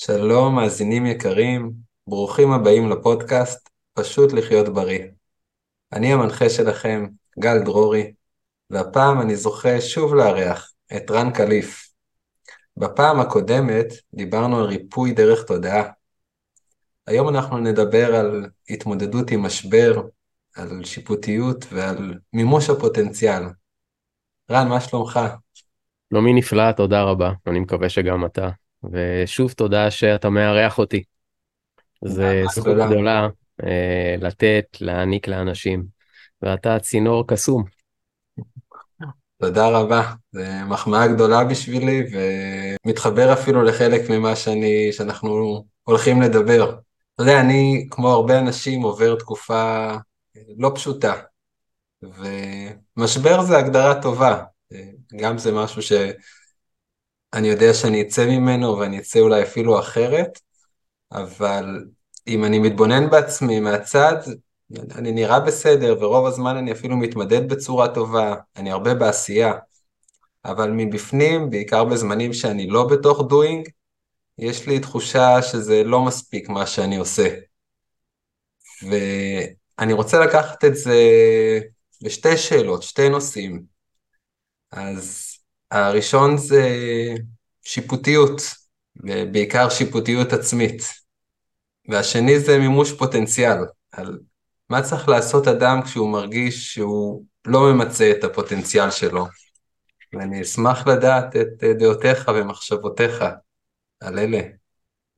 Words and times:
שלום, 0.00 0.54
מאזינים 0.54 1.06
יקרים, 1.06 1.72
ברוכים 2.06 2.52
הבאים 2.52 2.90
לפודקאסט 2.90 3.68
פשוט 3.94 4.32
לחיות 4.32 4.68
בריא. 4.68 5.04
אני 5.92 6.12
המנחה 6.12 6.50
שלכם, 6.50 7.06
גל 7.38 7.58
דרורי, 7.64 8.12
והפעם 8.70 9.20
אני 9.20 9.36
זוכה 9.36 9.80
שוב 9.80 10.14
לארח 10.14 10.72
את 10.96 11.10
רן 11.10 11.30
קליף. 11.30 11.92
בפעם 12.76 13.20
הקודמת 13.20 13.86
דיברנו 14.14 14.58
על 14.58 14.64
ריפוי 14.64 15.12
דרך 15.12 15.44
תודעה. 15.44 15.90
היום 17.06 17.28
אנחנו 17.28 17.58
נדבר 17.58 18.14
על 18.14 18.46
התמודדות 18.70 19.30
עם 19.30 19.42
משבר, 19.42 20.02
על 20.56 20.84
שיפוטיות 20.84 21.64
ועל 21.72 22.14
מימוש 22.32 22.70
הפוטנציאל. 22.70 23.42
רן, 24.50 24.68
מה 24.68 24.80
שלומך? 24.80 25.20
שלומי 26.10 26.32
נפלא, 26.32 26.72
תודה 26.72 27.02
רבה, 27.02 27.32
אני 27.46 27.60
מקווה 27.60 27.88
שגם 27.88 28.26
אתה. 28.26 28.48
ושוב 28.84 29.52
תודה 29.52 29.90
שאתה 29.90 30.30
מארח 30.30 30.78
אותי. 30.78 31.02
זה 32.04 32.42
זכות 32.50 32.66
גדולה, 32.66 32.86
גדולה 32.86 33.28
אה, 33.64 34.14
לתת, 34.20 34.64
להעניק 34.80 35.28
לאנשים, 35.28 35.84
ואתה 36.42 36.78
צינור 36.78 37.26
קסום. 37.26 37.64
תודה 39.40 39.68
רבה, 39.68 40.12
זו 40.32 40.42
מחמאה 40.66 41.06
גדולה 41.08 41.44
בשבילי, 41.44 42.02
ומתחבר 42.84 43.32
אפילו 43.32 43.62
לחלק 43.62 44.10
ממה 44.10 44.36
שאני, 44.36 44.92
שאנחנו 44.92 45.64
הולכים 45.84 46.22
לדבר. 46.22 46.78
אתה 47.14 47.22
יודע, 47.22 47.40
אני, 47.40 47.86
כמו 47.90 48.08
הרבה 48.08 48.38
אנשים, 48.38 48.82
עובר 48.82 49.16
תקופה 49.18 49.94
לא 50.58 50.72
פשוטה, 50.74 51.14
ומשבר 52.02 53.42
זה 53.42 53.58
הגדרה 53.58 54.02
טובה, 54.02 54.42
גם 55.16 55.38
זה 55.38 55.52
משהו 55.52 55.82
ש... 55.82 55.92
אני 57.32 57.48
יודע 57.48 57.74
שאני 57.74 58.02
אצא 58.02 58.26
ממנו 58.26 58.78
ואני 58.78 58.98
אצא 58.98 59.18
אולי 59.18 59.42
אפילו 59.42 59.80
אחרת, 59.80 60.40
אבל 61.12 61.84
אם 62.26 62.44
אני 62.44 62.58
מתבונן 62.58 63.10
בעצמי 63.10 63.60
מהצד, 63.60 64.16
אני 64.94 65.12
נראה 65.12 65.40
בסדר, 65.40 65.96
ורוב 66.00 66.26
הזמן 66.26 66.56
אני 66.56 66.72
אפילו 66.72 66.96
מתמדד 66.96 67.48
בצורה 67.48 67.94
טובה, 67.94 68.34
אני 68.56 68.70
הרבה 68.70 68.94
בעשייה, 68.94 69.52
אבל 70.44 70.70
מבפנים, 70.70 71.50
בעיקר 71.50 71.84
בזמנים 71.84 72.32
שאני 72.32 72.66
לא 72.66 72.88
בתוך 72.88 73.20
doing, 73.20 73.70
יש 74.38 74.66
לי 74.66 74.80
תחושה 74.80 75.42
שזה 75.42 75.84
לא 75.84 76.02
מספיק 76.02 76.48
מה 76.48 76.66
שאני 76.66 76.96
עושה. 76.96 77.28
ואני 78.82 79.92
רוצה 79.92 80.20
לקחת 80.20 80.64
את 80.64 80.76
זה 80.76 80.96
לשתי 82.02 82.36
שאלות, 82.36 82.82
שתי 82.82 83.08
נושאים. 83.08 83.62
אז 84.70 85.27
הראשון 85.70 86.36
זה 86.36 86.68
שיפוטיות, 87.62 88.40
בעיקר 89.32 89.68
שיפוטיות 89.68 90.32
עצמית. 90.32 90.82
והשני 91.88 92.40
זה 92.40 92.58
מימוש 92.58 92.92
פוטנציאל, 92.92 93.56
על 93.92 94.18
מה 94.70 94.82
צריך 94.82 95.08
לעשות 95.08 95.48
אדם 95.48 95.82
כשהוא 95.82 96.12
מרגיש 96.12 96.74
שהוא 96.74 97.24
לא 97.46 97.72
ממצה 97.72 98.10
את 98.10 98.24
הפוטנציאל 98.24 98.90
שלו. 98.90 99.26
ואני 100.12 100.42
אשמח 100.42 100.86
לדעת 100.86 101.36
את 101.36 101.64
דעותיך 101.78 102.30
ומחשבותיך 102.34 103.24
על 104.00 104.18
אלה. 104.18 104.40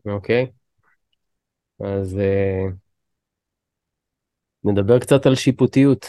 אוקיי, 0.07 0.47
okay. 0.47 1.85
אז 1.85 2.15
uh, 2.15 2.73
נדבר 4.65 4.99
קצת 4.99 5.27
על 5.27 5.35
שיפוטיות. 5.35 6.07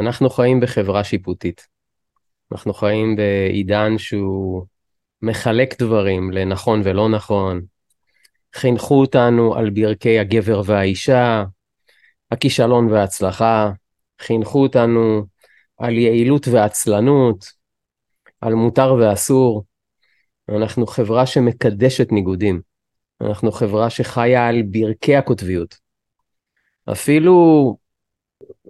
אנחנו 0.00 0.30
חיים 0.30 0.60
בחברה 0.60 1.04
שיפוטית. 1.04 1.75
אנחנו 2.52 2.74
חיים 2.74 3.16
בעידן 3.16 3.98
שהוא 3.98 4.66
מחלק 5.22 5.82
דברים 5.82 6.30
לנכון 6.30 6.80
ולא 6.84 7.08
נכון. 7.08 7.62
חינכו 8.54 9.00
אותנו 9.00 9.54
על 9.54 9.70
ברכי 9.70 10.18
הגבר 10.18 10.62
והאישה, 10.64 11.44
הכישלון 12.30 12.92
וההצלחה, 12.92 13.70
חינכו 14.20 14.62
אותנו 14.62 15.26
על 15.78 15.92
יעילות 15.92 16.48
ועצלנות, 16.48 17.46
על 18.40 18.54
מותר 18.54 18.94
ואסור. 18.94 19.64
אנחנו 20.48 20.86
חברה 20.86 21.26
שמקדשת 21.26 22.12
ניגודים. 22.12 22.60
אנחנו 23.20 23.52
חברה 23.52 23.90
שחיה 23.90 24.48
על 24.48 24.62
ברכי 24.62 25.16
הקוטביות. 25.16 25.76
אפילו 26.92 27.76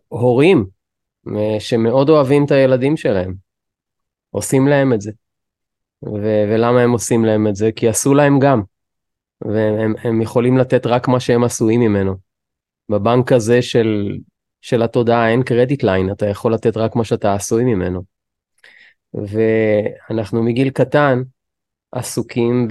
הורים 0.09 0.67
אה, 1.37 1.61
שמאוד 1.61 2.09
אוהבים 2.09 2.45
את 2.45 2.51
הילדים 2.51 2.97
שלהם, 2.97 3.46
עושים 4.31 4.69
להם 4.69 4.93
את 4.93 5.01
זה. 5.01 5.11
ו- 6.05 6.45
ולמה 6.49 6.81
הם 6.81 6.91
עושים 6.93 7.25
להם 7.25 7.47
את 7.47 7.57
זה? 7.57 7.73
כי 7.73 7.89
עשו 7.89 8.15
להם 8.15 8.39
גם. 8.39 8.63
והם 9.41 10.23
יכולים 10.23 10.59
לתת 10.59 10.87
רק 10.87 11.09
מה 11.09 11.21
שהם 11.21 11.45
עשויים 11.45 11.81
ממנו. 11.81 12.17
בבנק 12.89 13.33
הזה 13.33 13.63
של, 13.63 14.19
של 14.61 14.83
התודעה 14.83 15.31
אין 15.31 15.43
קרדיט 15.43 15.83
ליין, 15.83 16.11
אתה 16.13 16.27
יכול 16.27 16.55
לתת 16.55 16.77
רק 16.77 16.97
מה 16.97 17.05
שאתה 17.05 17.35
עשוי 17.35 17.65
ממנו. 17.65 18.03
ואנחנו 19.15 20.43
מגיל 20.43 20.71
קטן 20.71 21.23
עסוקים 21.93 22.69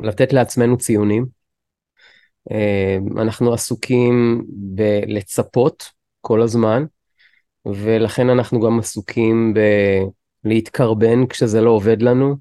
בלתת 0.00 0.32
לעצמנו 0.32 0.78
ציונים. 0.78 1.26
אה, 2.50 2.98
אנחנו 3.22 3.54
עסוקים 3.54 4.44
בלצפות 4.48 5.90
כל 6.20 6.42
הזמן, 6.42 6.84
ולכן 7.74 8.30
אנחנו 8.30 8.60
גם 8.60 8.78
עסוקים 8.78 9.54
בלהתקרבן 10.44 11.26
כשזה 11.26 11.60
לא 11.60 11.70
עובד 11.70 12.02
לנו, 12.02 12.36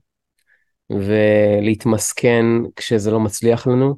ולהתמסכן 0.89 2.45
כשזה 2.75 3.11
לא 3.11 3.19
מצליח 3.19 3.67
לנו, 3.67 3.95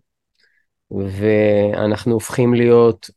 ואנחנו 0.92 2.14
הופכים 2.14 2.54
להיות 2.54 3.10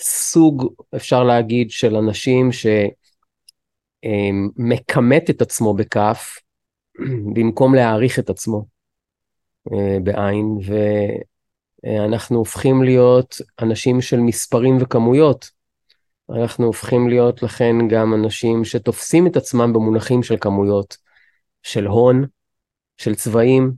סוג, 0.00 0.74
אפשר 0.96 1.24
להגיד, 1.24 1.70
של 1.70 1.96
אנשים 1.96 2.50
שמכמת 4.02 5.30
את 5.30 5.42
עצמו 5.42 5.74
בכף, 5.74 6.38
במקום 7.34 7.74
להעריך 7.74 8.18
את 8.18 8.30
עצמו 8.30 8.64
אה, 9.72 9.98
בעין, 10.02 10.58
ואנחנו 11.84 12.38
הופכים 12.38 12.82
להיות 12.82 13.36
אנשים 13.62 14.00
של 14.00 14.20
מספרים 14.20 14.76
וכמויות, 14.80 15.53
אנחנו 16.30 16.66
הופכים 16.66 17.08
להיות 17.08 17.42
לכן 17.42 17.74
גם 17.90 18.14
אנשים 18.14 18.64
שתופסים 18.64 19.26
את 19.26 19.36
עצמם 19.36 19.72
במונחים 19.72 20.22
של 20.22 20.34
כמויות, 20.40 20.96
של 21.62 21.86
הון, 21.86 22.24
של 22.96 23.14
צבעים, 23.14 23.72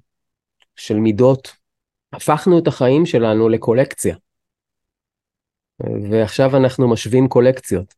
של 0.76 0.96
מידות. 0.96 1.56
הפכנו 2.12 2.58
את 2.58 2.66
החיים 2.66 3.06
שלנו 3.06 3.48
לקולקציה. 3.48 4.16
ועכשיו 6.10 6.56
אנחנו 6.56 6.90
משווים 6.90 7.28
קולקציות. 7.28 7.94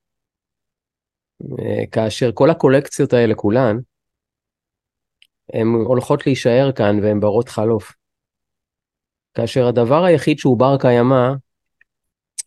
כאשר 1.93 2.31
כל 2.35 2.51
הקולקציות 2.51 3.13
האלה 3.13 3.35
כולן, 3.35 3.77
הן 5.53 5.67
הולכות 5.67 6.27
להישאר 6.27 6.73
כאן 6.73 6.99
והן 7.03 7.21
ברות 7.21 7.49
חלוף. 7.49 7.93
כאשר 9.35 9.67
הדבר 9.67 10.05
היחיד 10.05 10.39
שהוא 10.39 10.59
בר 10.59 10.77
קיימא, 10.81 11.29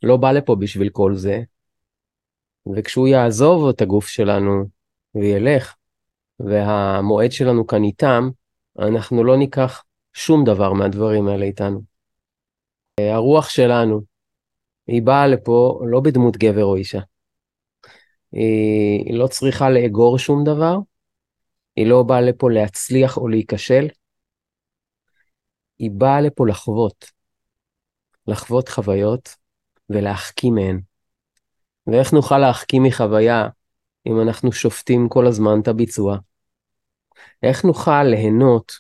לא 0.04 0.18
בא 0.18 0.32
לפה 0.32 0.56
בשביל 0.56 0.90
כל 0.90 1.16
זה, 1.16 1.40
וכשהוא 2.76 3.08
יעזוב 3.08 3.70
את 3.70 3.82
הגוף 3.82 4.08
שלנו 4.08 4.66
וילך, 5.16 5.76
והמועד 6.40 7.32
שלנו 7.32 7.68
כאן 7.68 7.84
איתם, 7.84 8.30
אנחנו 8.80 9.24
לא 9.24 9.38
ניקח 9.38 9.84
שום 10.14 10.44
דבר 10.46 10.74
מהדברים 10.74 11.28
האלה 11.28 11.46
איתנו. 11.46 11.82
הרוח 13.00 13.50
שלנו, 13.50 14.02
היא 14.88 15.02
באה 15.02 15.28
לפה 15.28 15.82
לא 15.92 16.00
בדמות 16.00 16.38
גבר 16.38 16.64
או 16.64 16.76
אישה. 16.76 17.00
היא 18.32 19.20
לא 19.20 19.28
צריכה 19.28 19.70
לאגור 19.70 20.18
שום 20.18 20.44
דבר, 20.44 20.76
היא 21.76 21.88
לא 21.88 22.04
באה 22.04 22.22
לפה 22.22 22.52
להצליח 22.52 23.18
או 23.18 23.28
להיכשל, 23.28 23.88
היא 25.80 25.92
באה 25.94 26.22
לפה 26.22 26.48
לחוות, 26.48 27.06
לחוות 28.28 28.70
חוויות 28.70 29.36
ולהחכים 29.90 30.56
מהן. 30.56 30.91
ואיך 31.88 32.14
נוכל 32.14 32.38
להחכים 32.38 32.84
מחוויה 32.84 33.48
אם 34.08 34.22
אנחנו 34.22 34.52
שופטים 34.52 35.10
כל 35.10 35.28
הזמן 35.28 35.60
את 35.62 35.68
הביצוע? 35.68 36.18
איך 37.44 37.66
נוכל 37.66 38.04
ליהנות 38.04 38.72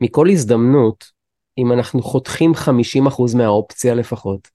מכל 0.00 0.28
הזדמנות 0.30 1.12
אם 1.58 1.72
אנחנו 1.72 2.02
חותכים 2.02 2.52
50% 2.54 3.36
מהאופציה 3.36 3.94
לפחות, 3.94 4.48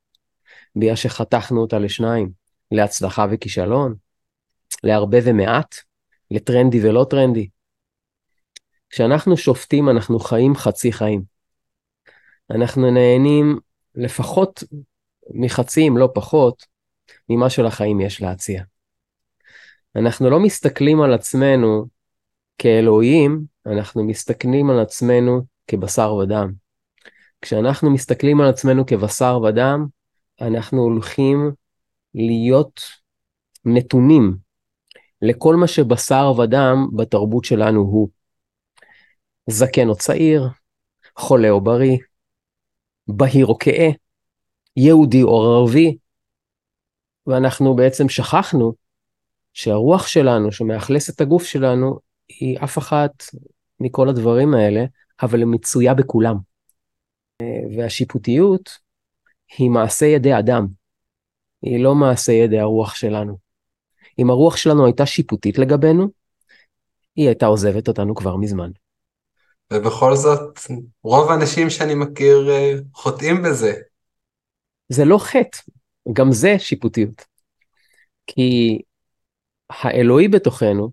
בגלל 0.76 0.96
שחתכנו 0.96 1.62
אותה 1.62 1.80
לשניים, 1.80 2.32
להצלחה 2.72 3.26
וכישלון, 3.32 3.96
להרבה 4.84 5.18
ומעט, 5.24 5.76
לטרנדי 6.32 6.88
ולא 6.90 7.06
טרנדי. 7.10 7.50
כשאנחנו 8.90 9.38
שופטים 9.38 9.90
אנחנו 9.90 10.20
חיים 10.20 10.56
חצי 10.56 10.92
חיים. 10.92 11.24
אנחנו 12.52 12.92
נהנים 12.92 13.60
לפחות 13.96 14.64
מחצי 15.30 15.88
אם 15.88 15.98
לא 15.98 16.10
פחות 16.14 16.66
ממה 17.36 17.50
שלחיים 17.50 18.02
יש 18.02 18.22
להציע. 18.22 18.64
אנחנו 19.96 20.30
לא 20.30 20.40
מסתכלים 20.40 21.02
על 21.02 21.14
עצמנו 21.14 21.86
כאלוהים, 22.58 23.46
אנחנו 23.66 24.04
מסתכלים 24.04 24.70
על 24.70 24.80
עצמנו 24.80 25.42
כבשר 25.68 26.14
ודם. 26.14 26.52
כשאנחנו 27.42 27.92
מסתכלים 27.92 28.42
על 28.42 28.50
עצמנו 28.50 28.86
כבשר 28.86 29.40
ודם, 29.42 29.86
אנחנו 30.42 30.82
הולכים 30.82 31.52
להיות 32.16 32.82
נתונים 33.66 34.38
לכל 35.22 35.56
מה 35.56 35.68
שבשר 35.68 36.34
ודם 36.38 36.88
בתרבות 36.96 37.46
שלנו 37.46 37.80
הוא. 37.80 38.10
זקן 39.50 39.90
או 39.90 39.96
צעיר, 39.96 40.48
חולה 41.16 41.50
או 41.50 41.62
בריא, 41.62 41.98
בהיר 43.08 43.46
או 43.46 43.58
כהה, 43.60 43.90
יהודי 44.78 45.24
או 45.24 45.44
ערבי, 45.44 45.98
ואנחנו 47.28 47.76
בעצם 47.76 48.10
שכחנו 48.10 48.74
שהרוח 49.54 50.08
שלנו, 50.08 50.52
שמאכלס 50.52 51.10
את 51.10 51.22
הגוף 51.22 51.44
שלנו, 51.44 52.00
היא 52.30 52.60
אף 52.64 52.78
אחת 52.78 53.12
מכל 53.80 54.10
הדברים 54.10 54.54
האלה, 54.54 54.86
אבל 55.22 55.40
היא 55.40 55.48
מצויה 55.48 55.94
בכולם. 55.94 56.36
והשיפוטיות 57.78 58.70
היא 59.58 59.70
מעשה 59.70 60.06
ידי 60.06 60.40
אדם, 60.40 60.68
היא 61.62 61.84
לא 61.84 61.96
מעשה 61.96 62.32
ידי 62.32 62.60
הרוח 62.60 62.96
שלנו. 62.96 63.38
אם 64.20 64.30
הרוח 64.30 64.58
שלנו 64.58 64.86
הייתה 64.86 65.06
שיפוטית 65.06 65.58
לגבינו, 65.58 66.08
היא 67.16 67.28
הייתה 67.28 67.46
עוזבת 67.46 67.88
אותנו 67.88 68.16
כבר 68.16 68.36
מזמן. 68.36 68.72
ובכל 69.74 70.16
זאת, 70.16 70.60
רוב 71.04 71.32
האנשים 71.32 71.70
שאני 71.70 71.96
מכיר 71.96 72.50
אה, 72.50 72.74
חוטאים 72.94 73.44
בזה. 73.44 73.74
זה 74.90 75.06
לא 75.06 75.18
חטא, 75.18 75.58
גם 76.14 76.32
זה 76.32 76.60
שיפוטיות. 76.60 77.26
כי 78.28 78.82
האלוהי 79.70 80.28
בתוכנו 80.28 80.92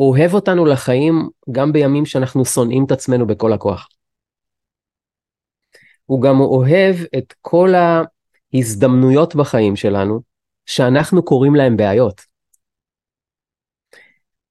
אוהב 0.00 0.34
אותנו 0.34 0.64
לחיים 0.64 1.28
גם 1.52 1.72
בימים 1.72 2.06
שאנחנו 2.06 2.44
שונאים 2.44 2.84
את 2.84 2.92
עצמנו 2.92 3.26
בכל 3.26 3.52
הכוח. 3.52 3.88
הוא 6.06 6.22
גם 6.22 6.40
אוהב 6.40 6.96
את 7.18 7.34
כל 7.40 7.68
ההזדמנויות 8.54 9.34
בחיים 9.34 9.76
שלנו, 9.76 10.20
שאנחנו 10.66 11.24
קוראים 11.24 11.54
להם 11.54 11.76
בעיות. 11.76 12.20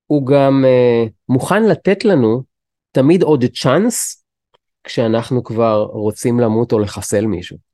הוא 0.08 0.28
גם 0.28 0.66
uh, 0.66 1.10
מוכן 1.30 1.64
לתת 1.64 2.06
לנו 2.06 2.44
תמיד 2.92 3.24
עוד 3.24 3.44
צ'אנס 3.46 4.26
כשאנחנו 4.84 5.44
כבר 5.44 5.84
רוצים 5.84 6.40
למות 6.40 6.72
או 6.72 6.80
לחסל 6.80 7.26
מישהו. 7.26 7.73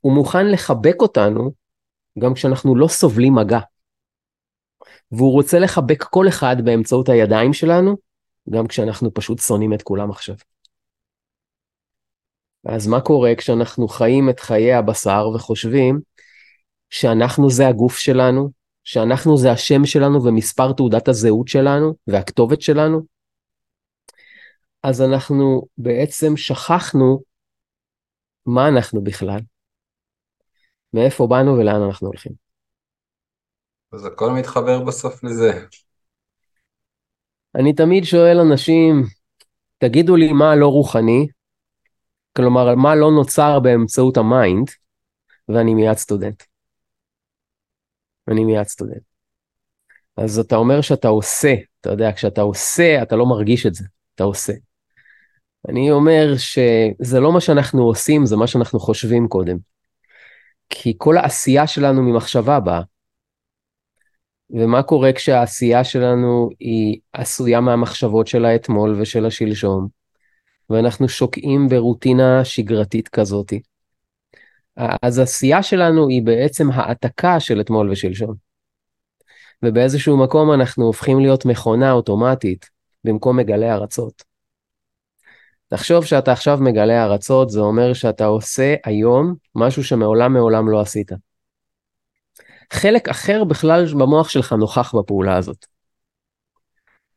הוא 0.00 0.12
מוכן 0.12 0.50
לחבק 0.50 0.96
אותנו 1.00 1.52
גם 2.18 2.34
כשאנחנו 2.34 2.76
לא 2.76 2.88
סובלים 2.88 3.34
מגע. 3.34 3.60
והוא 5.12 5.32
רוצה 5.32 5.58
לחבק 5.58 6.02
כל 6.02 6.28
אחד 6.28 6.56
באמצעות 6.64 7.08
הידיים 7.08 7.52
שלנו, 7.52 7.96
גם 8.50 8.66
כשאנחנו 8.66 9.14
פשוט 9.14 9.38
שונאים 9.38 9.72
את 9.72 9.82
כולם 9.82 10.10
עכשיו. 10.10 10.34
אז 12.66 12.86
מה 12.86 13.00
קורה 13.00 13.34
כשאנחנו 13.38 13.88
חיים 13.88 14.30
את 14.30 14.40
חיי 14.40 14.74
הבשר 14.74 15.28
וחושבים 15.34 16.00
שאנחנו 16.90 17.50
זה 17.50 17.68
הגוף 17.68 17.98
שלנו, 17.98 18.50
שאנחנו 18.84 19.36
זה 19.36 19.52
השם 19.52 19.86
שלנו 19.86 20.24
ומספר 20.24 20.72
תעודת 20.72 21.08
הזהות 21.08 21.48
שלנו 21.48 21.94
והכתובת 22.06 22.62
שלנו? 22.62 23.02
אז 24.82 25.02
אנחנו 25.02 25.62
בעצם 25.78 26.36
שכחנו 26.36 27.22
מה 28.46 28.68
אנחנו 28.68 29.04
בכלל, 29.04 29.40
מאיפה 30.94 31.26
באנו 31.26 31.58
ולאן 31.58 31.82
אנחנו 31.82 32.06
הולכים. 32.06 32.32
אז 33.92 34.04
הכל 34.04 34.30
מתחבר 34.30 34.84
בסוף 34.84 35.24
לזה. 35.24 35.64
אני 37.54 37.72
תמיד 37.72 38.04
שואל 38.04 38.38
אנשים, 38.38 39.02
תגידו 39.78 40.16
לי 40.16 40.32
מה 40.32 40.56
לא 40.56 40.68
רוחני, 40.68 41.26
כלומר, 42.36 42.74
מה 42.74 42.94
לא 42.94 43.10
נוצר 43.10 43.60
באמצעות 43.60 44.16
ה 44.16 44.25
mind, 44.25 44.68
ואני 45.48 45.74
מיד 45.74 45.96
סטודנט. 45.96 46.42
אני 48.28 48.44
מיד 48.44 48.66
סטודנט. 48.66 49.02
אז 50.16 50.38
אתה 50.38 50.56
אומר 50.56 50.80
שאתה 50.80 51.08
עושה, 51.08 51.54
אתה 51.80 51.90
יודע, 51.90 52.12
כשאתה 52.12 52.40
עושה, 52.40 53.02
אתה 53.02 53.16
לא 53.16 53.26
מרגיש 53.26 53.66
את 53.66 53.74
זה, 53.74 53.84
אתה 54.14 54.24
עושה. 54.24 54.52
אני 55.68 55.90
אומר 55.90 56.34
שזה 56.36 57.20
לא 57.20 57.32
מה 57.32 57.40
שאנחנו 57.40 57.82
עושים, 57.82 58.26
זה 58.26 58.36
מה 58.36 58.46
שאנחנו 58.46 58.80
חושבים 58.80 59.28
קודם. 59.28 59.56
כי 60.70 60.94
כל 60.98 61.16
העשייה 61.16 61.66
שלנו 61.66 62.02
ממחשבה 62.02 62.60
באה. 62.60 62.82
ומה 64.50 64.82
קורה 64.82 65.12
כשהעשייה 65.12 65.84
שלנו 65.84 66.48
היא 66.60 67.00
עשויה 67.12 67.60
מהמחשבות 67.60 68.26
של 68.26 68.44
האתמול 68.44 69.00
ושל 69.00 69.26
השלשום, 69.26 69.88
ואנחנו 70.70 71.08
שוקעים 71.08 71.68
ברוטינה 71.68 72.44
שגרתית 72.44 73.08
כזאת. 73.08 73.52
אז 75.02 75.18
העשייה 75.18 75.62
שלנו 75.62 76.08
היא 76.08 76.22
בעצם 76.22 76.70
העתקה 76.70 77.40
של 77.40 77.60
אתמול 77.60 77.90
ושלשום. 77.90 78.34
ובאיזשהו 79.62 80.16
מקום 80.16 80.52
אנחנו 80.52 80.84
הופכים 80.84 81.20
להיות 81.20 81.44
מכונה 81.44 81.92
אוטומטית 81.92 82.70
במקום 83.04 83.36
מגלה 83.36 83.74
ארצות. 83.74 84.27
תחשוב 85.68 86.04
שאתה 86.04 86.32
עכשיו 86.32 86.58
מגלה 86.60 87.04
ארצות, 87.04 87.50
זה 87.50 87.60
אומר 87.60 87.92
שאתה 87.92 88.24
עושה 88.24 88.74
היום 88.84 89.34
משהו 89.54 89.84
שמעולם 89.84 90.32
מעולם 90.32 90.68
לא 90.68 90.80
עשית. 90.80 91.12
חלק 92.72 93.08
אחר 93.08 93.44
בכלל 93.44 93.86
במוח 93.94 94.28
שלך 94.28 94.52
נוכח 94.52 94.94
בפעולה 94.94 95.36
הזאת. 95.36 95.66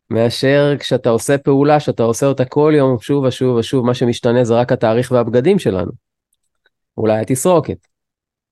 מאשר 0.10 0.74
כשאתה 0.80 1.10
עושה 1.10 1.38
פעולה 1.38 1.80
שאתה 1.80 2.04
עושה 2.04 2.26
אותה 2.26 2.46
כל 2.46 2.74
יום 2.76 3.00
שוב 3.00 3.24
ושוב 3.24 3.56
ושוב, 3.56 3.86
מה 3.86 3.94
שמשתנה 3.94 4.44
זה 4.44 4.54
רק 4.54 4.72
התאריך 4.72 5.12
והבגדים 5.12 5.60
שלנו. 5.60 5.92
אולי 6.98 7.22
התסרוקת. 7.22 7.88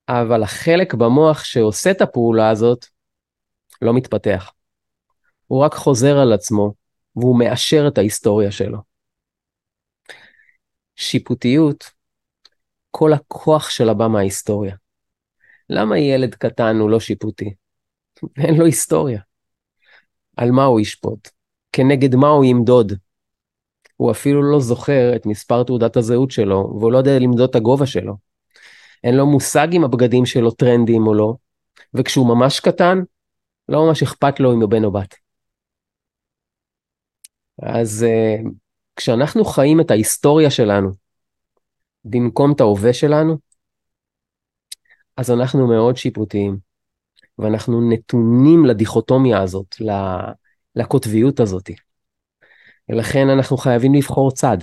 אבל 0.09 0.43
החלק 0.43 0.93
במוח 0.93 1.43
שעושה 1.43 1.91
את 1.91 2.01
הפעולה 2.01 2.49
הזאת 2.49 2.85
לא 3.81 3.93
מתפתח. 3.93 4.51
הוא 5.47 5.63
רק 5.63 5.73
חוזר 5.73 6.17
על 6.17 6.33
עצמו 6.33 6.73
והוא 7.15 7.39
מאשר 7.39 7.87
את 7.87 7.97
ההיסטוריה 7.97 8.51
שלו. 8.51 8.88
שיפוטיות, 10.99 11.83
כל 12.91 13.13
הכוח 13.13 13.69
שלה 13.69 13.93
בא 13.93 14.07
מההיסטוריה. 14.07 14.75
למה 15.69 15.99
ילד 15.99 16.35
קטן 16.35 16.75
הוא 16.75 16.89
לא 16.89 16.99
שיפוטי? 16.99 17.53
אין 18.43 18.55
לו 18.55 18.65
היסטוריה. 18.65 19.21
על 20.37 20.51
מה 20.51 20.63
הוא 20.63 20.79
ישפוט? 20.79 21.29
כנגד 21.71 22.15
מה 22.15 22.27
הוא 22.27 22.45
ימדוד? 22.45 22.93
הוא 23.95 24.11
אפילו 24.11 24.51
לא 24.51 24.59
זוכר 24.59 25.15
את 25.15 25.25
מספר 25.25 25.63
תעודת 25.63 25.97
הזהות 25.97 26.31
שלו, 26.31 26.77
והוא 26.79 26.91
לא 26.91 26.97
יודע 26.97 27.19
למדוד 27.19 27.49
את 27.49 27.55
הגובה 27.55 27.85
שלו. 27.85 28.17
אין 29.03 29.15
לו 29.15 29.25
מושג 29.25 29.67
אם 29.73 29.83
הבגדים 29.83 30.25
שלו 30.25 30.51
טרנדים 30.51 31.07
או 31.07 31.13
לא, 31.13 31.33
וכשהוא 31.93 32.27
ממש 32.35 32.59
קטן, 32.59 32.99
לא 33.69 33.85
ממש 33.85 34.03
אכפת 34.03 34.39
לו 34.39 34.53
אם 34.53 34.61
הוא 34.61 34.69
בן 34.69 34.83
או 34.83 34.91
בת. 34.91 35.15
אז 37.61 38.05
uh, 38.07 38.49
כשאנחנו 38.99 39.45
חיים 39.45 39.81
את 39.81 39.91
ההיסטוריה 39.91 40.51
שלנו 40.51 40.89
במקום 42.05 42.51
את 42.51 42.61
ההווה 42.61 42.93
שלנו, 42.93 43.37
אז 45.17 45.31
אנחנו 45.31 45.67
מאוד 45.67 45.97
שיפוטיים, 45.97 46.57
ואנחנו 47.37 47.89
נתונים 47.89 48.65
לדיכוטומיה 48.65 49.41
הזאת, 49.41 49.75
לקוטביות 50.75 51.39
הזאת. 51.39 51.69
ולכן 52.89 53.29
אנחנו 53.29 53.57
חייבים 53.57 53.93
לבחור 53.93 54.31
צד. 54.31 54.57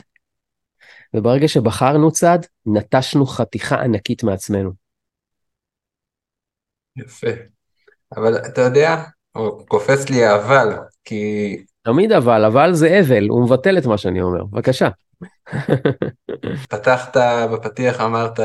וברגע 1.15 1.49
שבחרנו 1.49 2.13
צד, 2.13 2.39
נטשנו 2.67 3.27
חתיכה 3.27 3.77
ענקית 3.81 4.23
מעצמנו. 4.23 4.71
יפה. 6.97 7.31
אבל 8.17 8.37
אתה 8.47 8.61
יודע, 8.61 9.05
קופץ 9.69 10.11
לי 10.11 10.25
האבל, 10.25 10.69
כי... 11.05 11.57
תמיד 11.87 12.13
אבל, 12.13 12.45
אבל 12.45 12.75
זה 12.75 13.01
אבל, 13.01 13.29
הוא 13.29 13.45
מבטל 13.45 13.79
את 13.79 13.87
מה 13.87 13.99
שאני 13.99 14.23
אומר. 14.23 14.45
בבקשה. 14.45 14.89
פתחת 16.71 17.17
בפתיח, 17.53 18.01
אמרת, 18.01 18.41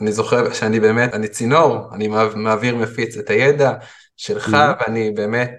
אני 0.00 0.12
זוכר 0.12 0.52
שאני 0.52 0.80
באמת, 0.80 1.14
אני 1.14 1.28
צינור, 1.28 1.94
אני 1.94 2.08
מעביר, 2.34 2.76
מפיץ 2.76 3.16
את 3.16 3.30
הידע 3.30 3.72
שלך, 4.16 4.48
mm-hmm. 4.54 4.82
ואני 4.82 5.10
באמת 5.10 5.50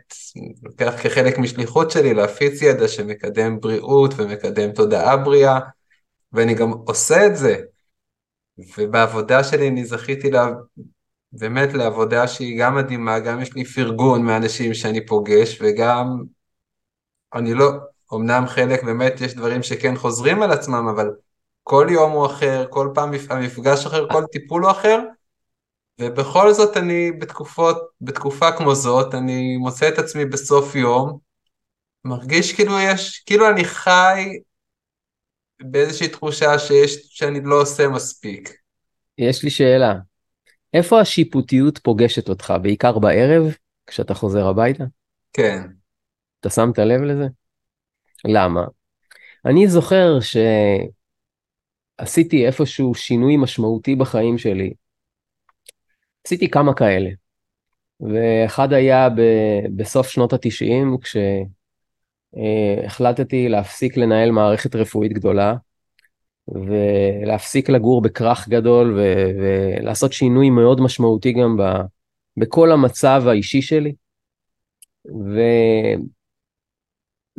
לוקח 0.63 0.93
כחלק 1.03 1.38
משליחות 1.38 1.91
שלי 1.91 2.13
להפיץ 2.13 2.62
ידע 2.62 2.88
שמקדם 2.88 3.60
בריאות 3.60 4.13
ומקדם 4.17 4.72
תודעה 4.72 5.17
בריאה, 5.17 5.60
ואני 6.34 6.53
גם 6.53 6.72
עושה 6.72 7.25
את 7.25 7.36
זה. 7.36 7.58
ובעבודה 8.77 9.43
שלי 9.43 9.67
אני 9.67 9.86
זכיתי 9.86 10.31
לה, 10.31 10.50
באמת 11.31 11.74
לעבודה 11.74 12.27
שהיא 12.27 12.60
גם 12.60 12.75
מדהימה, 12.75 13.19
גם 13.19 13.41
יש 13.41 13.53
לי 13.53 13.65
פרגון 13.65 14.22
מאנשים 14.22 14.74
שאני 14.74 15.05
פוגש, 15.05 15.60
וגם 15.62 16.24
אני 17.33 17.53
לא, 17.53 17.71
אמנם 18.13 18.48
חלק 18.48 18.83
באמת 18.83 19.21
יש 19.21 19.33
דברים 19.33 19.63
שכן 19.63 19.95
חוזרים 19.95 20.41
על 20.41 20.51
עצמם, 20.51 20.88
אבל 20.95 21.12
כל 21.63 21.88
יום 21.89 22.12
הוא 22.12 22.25
אחר, 22.25 22.65
כל 22.69 22.91
פעם 22.95 23.12
המפגש 23.29 23.86
אחר, 23.86 24.09
כל 24.09 24.24
טיפול 24.31 24.63
הוא 24.63 24.71
אחר, 24.71 25.00
ובכל 26.01 26.53
זאת 26.53 26.77
אני 26.77 27.12
בתקופות, 27.12 27.77
בתקופה 28.01 28.51
כמו 28.51 28.75
זאת, 28.75 29.15
אני 29.15 29.57
מוצא 29.57 29.89
את 29.89 30.00
עצמי 30.00 30.25
בסוף 30.25 30.75
יום, 30.75 31.17
מרגיש 32.05 32.53
כאילו 32.53 32.79
יש, 32.79 33.24
כאילו 33.25 33.50
אני 33.50 33.65
חי 33.65 34.39
באיזושהי 35.62 36.07
תחושה 36.07 36.59
שיש, 36.59 36.95
שאני 37.09 37.41
לא 37.43 37.62
עושה 37.62 37.88
מספיק. 37.88 38.53
יש 39.17 39.43
לי 39.43 39.50
שאלה. 39.50 39.93
איפה 40.74 41.01
השיפוטיות 41.01 41.77
פוגשת 41.77 42.29
אותך? 42.29 42.53
בעיקר 42.62 43.00
בערב, 43.00 43.43
כשאתה 43.88 44.13
חוזר 44.13 44.48
הביתה? 44.48 44.83
כן. 45.33 45.78
אתה 46.39 46.50
שמת 46.50 46.79
לב 46.79 47.01
לזה? 47.01 47.27
למה? 48.25 48.63
אני 49.46 49.67
זוכר 49.67 50.17
שעשיתי 52.00 52.48
איפשהו 52.48 52.96
שינוי 52.96 53.38
משמעותי 53.38 53.96
בחיים 53.96 54.38
שלי. 54.38 54.74
עשיתי 56.25 56.50
כמה 56.50 56.74
כאלה. 56.74 57.10
ואחד 58.01 58.74
היה 58.74 59.10
ב- 59.10 59.65
בסוף 59.75 60.08
שנות 60.08 60.34
התשעים, 60.34 60.98
כשהחלטתי 62.36 63.50
להפסיק 63.50 63.98
לנהל 63.98 64.31
מערכת 64.31 64.75
רפואית 64.75 65.13
גדולה, 65.13 65.55
ולהפסיק 66.48 67.69
לגור 67.69 68.01
בכרך 68.01 68.50
גדול, 68.50 68.98
ו- 68.98 69.29
ולעשות 69.39 70.13
שינוי 70.13 70.50
מאוד 70.50 70.81
משמעותי 70.81 71.34
גם 71.34 71.58
ב- 71.58 71.81
בכל 72.38 72.72
המצב 72.72 73.24
האישי 73.27 73.62
שלי. 73.62 73.93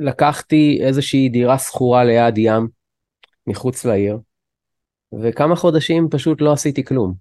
ולקחתי 0.01 0.79
איזושהי 0.83 1.29
דירה 1.29 1.59
שכורה 1.59 2.05
ליד 2.05 2.39
ים, 2.39 2.69
מחוץ 3.47 3.85
לעיר, 3.85 4.19
וכמה 5.23 5.57
חודשים 5.57 6.09
פשוט 6.11 6.41
לא 6.41 6.53
עשיתי 6.53 6.85
כלום. 6.85 7.15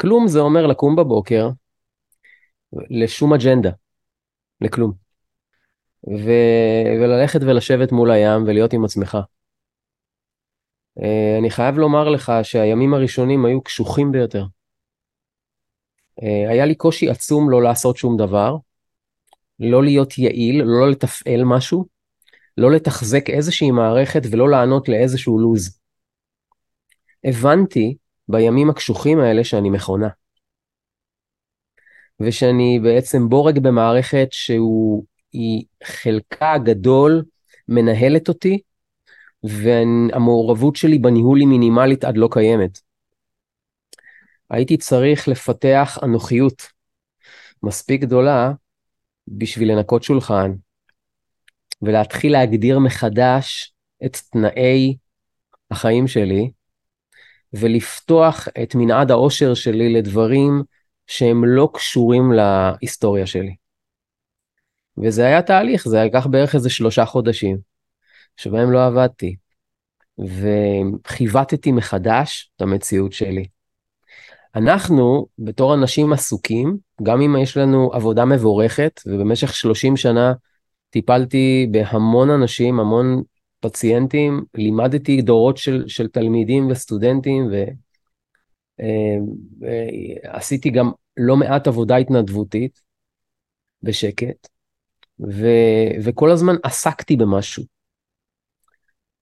כלום 0.00 0.28
זה 0.28 0.38
אומר 0.38 0.66
לקום 0.66 0.96
בבוקר, 0.96 1.48
לשום 2.72 3.32
אג'נדה, 3.32 3.70
לכלום. 4.60 4.92
ו... 6.06 6.30
וללכת 7.00 7.40
ולשבת 7.42 7.92
מול 7.92 8.10
הים 8.10 8.42
ולהיות 8.46 8.72
עם 8.72 8.84
עצמך. 8.84 9.18
אה, 11.02 11.36
אני 11.38 11.50
חייב 11.50 11.78
לומר 11.78 12.08
לך 12.08 12.32
שהימים 12.42 12.94
הראשונים 12.94 13.44
היו 13.44 13.60
קשוחים 13.62 14.12
ביותר. 14.12 14.44
אה, 16.22 16.50
היה 16.50 16.66
לי 16.66 16.74
קושי 16.74 17.10
עצום 17.10 17.50
לא 17.50 17.62
לעשות 17.62 17.96
שום 17.96 18.16
דבר, 18.16 18.56
לא 19.60 19.84
להיות 19.84 20.18
יעיל, 20.18 20.62
לא 20.62 20.90
לתפעל 20.90 21.44
משהו, 21.44 21.86
לא 22.56 22.70
לתחזק 22.70 23.30
איזושהי 23.30 23.70
מערכת 23.70 24.22
ולא 24.30 24.50
לענות 24.50 24.88
לאיזשהו 24.88 25.38
לוז. 25.38 25.78
הבנתי 27.24 27.96
בימים 28.28 28.70
הקשוחים 28.70 29.20
האלה 29.20 29.44
שאני 29.44 29.70
מכונה. 29.70 30.08
ושאני 32.20 32.80
בעצם 32.82 33.28
בורג 33.28 33.58
במערכת 33.58 34.28
שהיא 34.30 35.64
חלקה 35.84 36.52
הגדול 36.52 37.24
מנהלת 37.68 38.28
אותי, 38.28 38.60
והמעורבות 39.42 40.76
שלי 40.76 40.98
בניהול 40.98 41.38
היא 41.40 41.48
מינימלית 41.48 42.04
עד 42.04 42.16
לא 42.16 42.28
קיימת. 42.30 42.78
הייתי 44.50 44.76
צריך 44.76 45.28
לפתח 45.28 45.98
אנוכיות 46.02 46.62
מספיק 47.62 48.00
גדולה 48.00 48.52
בשביל 49.30 49.72
לנקות 49.72 50.02
שולחן, 50.02 50.52
ולהתחיל 51.82 52.32
להגדיר 52.32 52.78
מחדש 52.78 53.74
את 54.04 54.16
תנאי 54.16 54.96
החיים 55.70 56.08
שלי, 56.08 56.50
ולפתוח 57.52 58.48
את 58.62 58.74
מנעד 58.74 59.10
האושר 59.10 59.54
שלי 59.54 59.92
לדברים 59.92 60.62
שהם 61.06 61.44
לא 61.44 61.70
קשורים 61.74 62.32
להיסטוריה 62.32 63.26
שלי. 63.26 63.54
וזה 65.04 65.26
היה 65.26 65.42
תהליך, 65.42 65.88
זה 65.88 66.04
לקח 66.04 66.26
בערך 66.26 66.54
איזה 66.54 66.70
שלושה 66.70 67.04
חודשים, 67.04 67.58
שבהם 68.36 68.72
לא 68.72 68.86
עבדתי, 68.86 69.36
וחיווטתי 70.18 71.72
מחדש 71.72 72.50
את 72.56 72.62
המציאות 72.62 73.12
שלי. 73.12 73.44
אנחנו, 74.54 75.26
בתור 75.38 75.74
אנשים 75.74 76.12
עסוקים, 76.12 76.78
גם 77.02 77.20
אם 77.20 77.36
יש 77.36 77.56
לנו 77.56 77.90
עבודה 77.92 78.24
מבורכת, 78.24 79.00
ובמשך 79.06 79.54
30 79.54 79.96
שנה 79.96 80.32
טיפלתי 80.90 81.68
בהמון 81.70 82.30
אנשים, 82.30 82.80
המון 82.80 83.22
פציינטים, 83.60 84.44
לימדתי 84.54 85.22
דורות 85.22 85.56
של, 85.56 85.84
של 85.86 86.08
תלמידים 86.08 86.70
וסטודנטים, 86.70 87.50
ועשיתי 89.60 90.68
אה, 90.68 90.74
גם 90.74 90.90
לא 91.16 91.36
מעט 91.36 91.66
עבודה 91.66 91.96
התנדבותית, 91.96 92.80
בשקט, 93.82 94.48
ו, 95.20 95.46
וכל 96.04 96.30
הזמן 96.30 96.54
עסקתי 96.62 97.16
במשהו. 97.16 97.64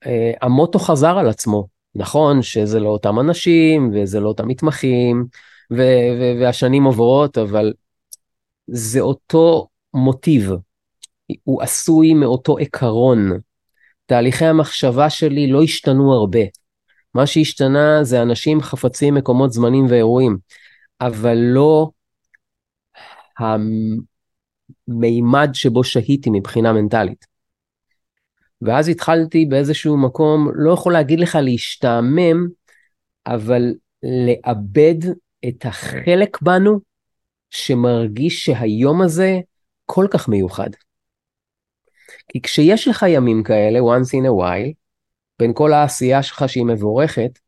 אה, 0.06 0.32
המוטו 0.42 0.78
חזר 0.78 1.18
על 1.18 1.28
עצמו, 1.28 1.68
נכון 1.98 2.42
שזה 2.42 2.80
לא 2.80 2.88
אותם 2.88 3.20
אנשים, 3.20 3.90
וזה 3.94 4.20
לא 4.20 4.28
אותם 4.28 4.48
מתמחים, 4.48 5.26
ו, 5.72 5.76
ו, 6.20 6.40
והשנים 6.40 6.84
עוברות, 6.84 7.38
אבל 7.38 7.72
זה 8.66 9.00
אותו 9.00 9.68
מוטיב, 9.94 10.50
הוא 11.44 11.62
עשוי 11.62 12.14
מאותו 12.14 12.58
עיקרון. 12.58 13.38
תהליכי 14.06 14.44
המחשבה 14.44 15.10
שלי 15.10 15.46
לא 15.46 15.62
השתנו 15.62 16.12
הרבה. 16.12 16.40
מה 17.14 17.26
שהשתנה 17.26 18.04
זה 18.04 18.22
אנשים, 18.22 18.60
חפצים, 18.60 19.14
מקומות, 19.14 19.52
זמנים 19.52 19.86
ואירועים, 19.88 20.38
אבל 21.00 21.36
לא 21.36 21.90
המימד 24.88 25.50
שבו 25.52 25.84
שהיתי 25.84 26.30
מבחינה 26.30 26.72
מנטלית. 26.72 27.27
ואז 28.62 28.88
התחלתי 28.88 29.46
באיזשהו 29.46 29.96
מקום, 29.96 30.48
לא 30.54 30.72
יכול 30.72 30.92
להגיד 30.92 31.20
לך 31.20 31.38
להשתעמם, 31.42 32.48
אבל 33.26 33.74
לאבד 34.02 35.10
את 35.48 35.66
החלק 35.66 36.42
בנו 36.42 36.80
שמרגיש 37.50 38.44
שהיום 38.44 39.02
הזה 39.02 39.40
כל 39.86 40.06
כך 40.10 40.28
מיוחד. 40.28 40.70
כי 42.28 42.42
כשיש 42.42 42.88
לך 42.88 43.06
ימים 43.08 43.42
כאלה, 43.42 43.78
once 43.78 44.08
in 44.08 44.24
a 44.26 44.42
while, 44.42 44.72
בין 45.38 45.52
כל 45.54 45.72
העשייה 45.72 46.22
שלך 46.22 46.48
שהיא 46.48 46.64
מבורכת, 46.64 47.38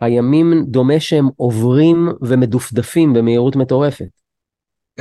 הימים 0.00 0.64
דומה 0.66 1.00
שהם 1.00 1.28
עוברים 1.36 2.08
ומדופדפים 2.22 3.12
במהירות 3.12 3.56
מטורפת. 3.56 4.19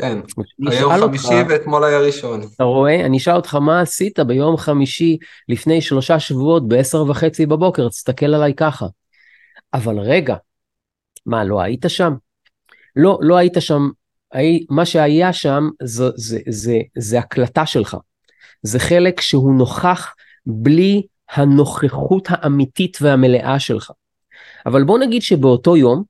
כן, 0.01 0.19
היום 0.67 0.93
חמישי 0.97 1.27
אותך, 1.27 1.49
ואתמול 1.49 1.83
היה 1.83 1.99
ראשון. 1.99 2.41
אתה 2.55 2.63
רואה? 2.63 3.05
אני 3.05 3.17
אשאל 3.17 3.35
אותך 3.35 3.55
מה 3.55 3.81
עשית 3.81 4.19
ביום 4.19 4.57
חמישי 4.57 5.17
לפני 5.49 5.81
שלושה 5.81 6.19
שבועות 6.19 6.67
בעשר 6.67 7.03
וחצי 7.07 7.45
בבוקר, 7.45 7.89
תסתכל 7.89 8.33
עליי 8.33 8.53
ככה. 8.53 8.85
אבל 9.73 9.99
רגע, 9.99 10.35
מה, 11.25 11.43
לא 11.43 11.61
היית 11.61 11.85
שם? 11.87 12.13
לא, 12.95 13.17
לא 13.21 13.37
היית 13.37 13.53
שם, 13.59 13.89
הי, 14.31 14.65
מה 14.69 14.85
שהיה 14.85 15.33
שם 15.33 15.69
זה, 15.83 16.05
זה, 16.15 16.39
זה, 16.47 16.77
זה 16.97 17.19
הקלטה 17.19 17.65
שלך. 17.65 17.97
זה 18.63 18.79
חלק 18.79 19.21
שהוא 19.21 19.55
נוכח 19.55 20.15
בלי 20.45 21.03
הנוכחות 21.29 22.27
האמיתית 22.29 22.97
והמלאה 23.01 23.59
שלך. 23.59 23.91
אבל 24.65 24.83
בוא 24.83 24.99
נגיד 24.99 25.21
שבאותו 25.21 25.77
יום, 25.77 26.03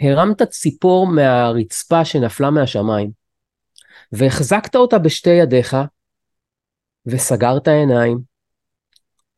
הרמת 0.00 0.42
ציפור 0.42 1.06
מהרצפה 1.06 2.04
שנפלה 2.04 2.50
מהשמיים, 2.50 3.10
והחזקת 4.12 4.76
אותה 4.76 4.98
בשתי 4.98 5.30
ידיך, 5.30 5.76
וסגרת 7.06 7.68
עיניים, 7.68 8.18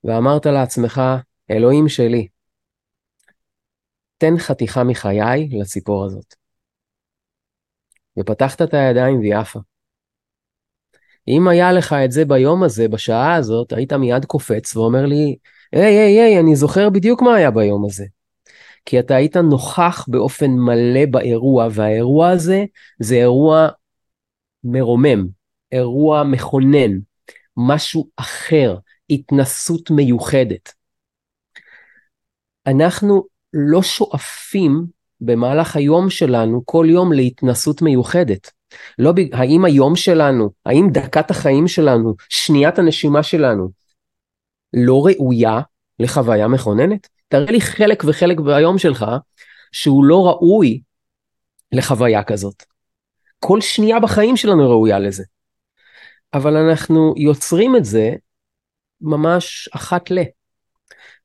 ואמרת 0.05 0.47
לעצמך, 0.47 1.01
אלוהים 1.51 1.89
שלי, 1.89 2.29
תן 4.19 4.39
חתיכה 4.39 4.85
מחיי 4.85 5.49
לציפור 5.61 6.05
הזאת. 6.05 6.35
ופתחת 8.19 8.63
את 8.63 8.75
הידיים 8.75 9.21
והיא 9.21 9.35
עפה. 9.35 9.59
אם 11.29 11.49
היה 11.49 11.73
לך 11.73 11.95
את 12.05 12.13
זה 12.13 12.25
ביום 12.25 12.63
הזה, 12.63 12.89
בשעה 12.89 13.35
הזאת, 13.35 13.73
היית 13.73 13.93
מיד 13.93 14.25
קופץ 14.25 14.77
ואומר 14.77 15.07
לי, 15.07 15.37
היי, 15.73 15.99
היי, 15.99 16.21
היי, 16.21 16.41
אני 16.41 16.57
זוכר 16.57 16.91
בדיוק 16.91 17.23
מה 17.23 17.35
היה 17.35 17.51
ביום 17.51 17.85
הזה. 17.85 18.05
כי 18.89 19.01
אתה 19.01 19.17
היית 19.17 19.37
נוכח 19.37 20.07
באופן 20.09 20.51
מלא 20.51 21.07
באירוע, 21.11 21.69
והאירוע 21.71 22.29
הזה 22.29 22.65
זה 23.01 23.15
אירוע 23.15 23.69
מרומם, 24.65 25.27
אירוע 25.73 26.25
מכונן, 26.25 26.99
משהו 27.57 28.09
אחר, 28.17 28.77
התנסות 29.11 29.91
מיוחדת. 29.91 30.73
אנחנו 32.67 33.25
לא 33.53 33.83
שואפים 33.83 34.87
במהלך 35.21 35.77
היום 35.77 36.11
שלנו 36.11 36.63
כל 36.65 36.87
יום 36.91 37.13
להתנסות 37.13 37.83
מיוחדת. 37.83 38.51
לא, 38.99 39.13
האם 39.33 39.65
היום 39.65 39.97
שלנו, 39.97 40.51
האם 40.67 40.89
דקת 40.93 41.31
החיים 41.31 41.69
שלנו, 41.69 42.15
שניית 42.29 42.79
הנשימה 42.79 43.23
שלנו, 43.23 43.69
לא 44.73 45.07
ראויה 45.07 45.61
לחוויה 45.99 46.49
מכוננת? 46.49 47.18
תראה 47.29 47.53
לי 47.53 47.61
חלק 47.61 48.05
וחלק 48.07 48.41
ביום 48.41 48.79
שלך 48.79 49.07
שהוא 49.73 50.05
לא 50.05 50.27
ראוי 50.27 50.81
לחוויה 51.73 52.25
כזאת. 52.25 52.63
כל 53.39 53.61
שנייה 53.61 54.01
בחיים 54.01 54.37
שלנו 54.37 54.71
ראויה 54.71 54.99
לזה. 54.99 55.25
אבל 56.35 56.57
אנחנו 56.57 57.15
יוצרים 57.17 57.77
את 57.77 57.85
זה 57.85 58.11
ממש 59.01 59.69
אחת 59.73 60.11
ל. 60.11 60.19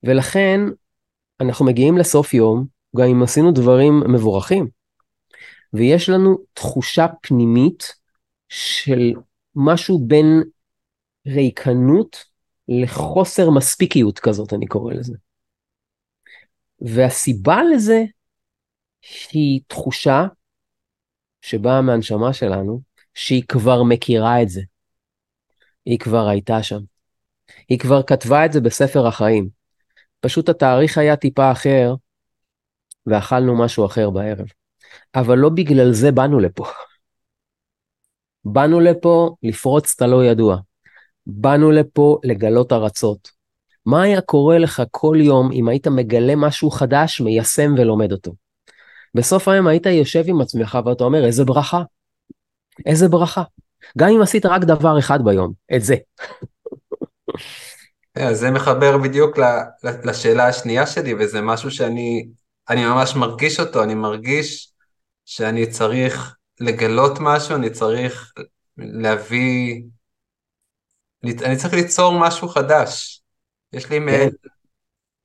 ולכן 0.04 0.60
אנחנו 1.42 1.66
מגיעים 1.66 1.98
לסוף 1.98 2.34
יום, 2.34 2.66
גם 2.96 3.08
אם 3.08 3.24
עשינו 3.24 3.52
דברים 3.52 4.04
מבורכים, 4.14 4.68
ויש 5.74 6.10
לנו 6.10 6.38
תחושה 6.54 7.08
פנימית 7.22 7.94
של 8.50 9.14
משהו 9.56 10.00
בין 10.08 10.44
ריקנות 11.28 12.26
לחוסר 12.68 13.50
מספיקיות 13.50 14.20
כזאת, 14.20 14.54
אני 14.54 14.68
קורא 14.68 14.94
לזה. 14.94 15.14
והסיבה 16.84 17.58
לזה 17.74 18.04
היא 19.32 19.62
תחושה 19.68 20.26
שבאה 21.42 21.82
מהנשמה 21.82 22.34
שלנו, 22.34 22.82
שהיא 23.14 23.44
כבר 23.48 23.84
מכירה 23.84 24.42
את 24.42 24.50
זה. 24.50 24.62
היא 25.86 26.00
כבר 26.00 26.28
הייתה 26.28 26.64
שם. 26.64 26.80
היא 27.70 27.80
כבר 27.80 28.04
כתבה 28.04 28.46
את 28.46 28.54
זה 28.54 28.62
בספר 28.62 29.08
החיים. 29.08 29.50
פשוט 30.20 30.50
התאריך 30.50 30.98
היה 30.98 31.16
טיפה 31.16 31.52
אחר, 31.52 31.94
ואכלנו 33.06 33.64
משהו 33.64 33.86
אחר 33.86 34.10
בערב. 34.10 34.48
אבל 35.16 35.38
לא 35.38 35.50
בגלל 35.50 35.92
זה 35.92 36.12
באנו 36.12 36.40
לפה. 36.40 36.66
באנו 38.46 38.80
לפה 38.80 39.36
לפרוץ 39.44 39.94
את 39.96 40.02
הלא 40.02 40.26
ידוע. 40.26 40.58
באנו 41.26 41.72
לפה 41.72 42.20
לגלות 42.24 42.72
ארצות. 42.72 43.32
מה 43.86 44.02
היה 44.02 44.22
קורה 44.22 44.58
לך 44.58 44.84
כל 44.92 45.18
יום 45.20 45.52
אם 45.52 45.68
היית 45.68 45.88
מגלה 45.88 46.36
משהו 46.36 46.72
חדש, 46.72 47.22
מיישם 47.22 47.74
ולומד 47.78 48.12
אותו? 48.12 48.34
בסוף 49.16 49.48
היום 49.48 49.68
היית 49.68 49.86
יושב 49.86 50.24
עם 50.28 50.42
עצמך 50.42 50.78
ואתה 50.86 51.04
אומר, 51.04 51.26
איזה 51.26 51.46
ברכה. 51.46 51.84
איזה 52.86 53.08
ברכה. 53.08 53.44
גם 53.98 54.10
אם 54.10 54.22
עשית 54.22 54.46
רק 54.46 54.62
דבר 54.62 55.00
אחד 55.00 55.20
ביום, 55.24 55.54
את 55.76 55.82
זה. 55.82 55.96
אה, 58.18 58.34
זה 58.34 58.52
מחבר 58.52 58.98
בדיוק 58.98 59.38
לשאלה 60.04 60.48
השנייה 60.48 60.88
שלי, 60.88 61.14
וזה 61.14 61.42
משהו 61.42 61.72
שאני 61.72 62.28
אני 62.70 62.86
ממש 62.86 63.16
מרגיש 63.16 63.60
אותו, 63.60 63.84
אני 63.84 63.96
מרגיש 63.96 64.72
שאני 65.26 65.72
צריך 65.72 66.36
לגלות 66.60 67.18
משהו, 67.22 67.56
אני 67.56 67.70
צריך 67.70 68.34
להביא, 68.78 69.84
אני 71.24 71.56
צריך 71.56 71.74
ליצור 71.74 72.20
משהו 72.20 72.48
חדש. 72.48 73.23
יש 73.74 73.90
לי 73.90 74.00
מעין 74.00 74.30
כן. 74.30 74.50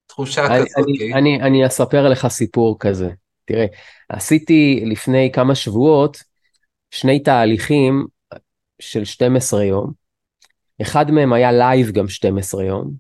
תחושה 0.07 0.47
אני, 0.47 0.65
כזאת. 0.65 0.77
אני, 0.79 1.15
אני, 1.15 1.43
אני 1.43 1.67
אספר 1.67 2.09
לך 2.09 2.29
סיפור 2.29 2.77
כזה. 2.81 3.11
תראה, 3.45 3.67
עשיתי 4.09 4.83
לפני 4.87 5.31
כמה 5.33 5.55
שבועות 5.55 6.23
שני 6.91 7.21
תהליכים 7.23 8.07
של 8.79 9.05
12 9.05 9.65
יום. 9.65 9.93
אחד 10.83 11.11
מהם 11.11 11.33
היה 11.33 11.53
live 11.53 11.91
גם 11.91 12.09
12 12.09 12.65
יום, 12.65 12.93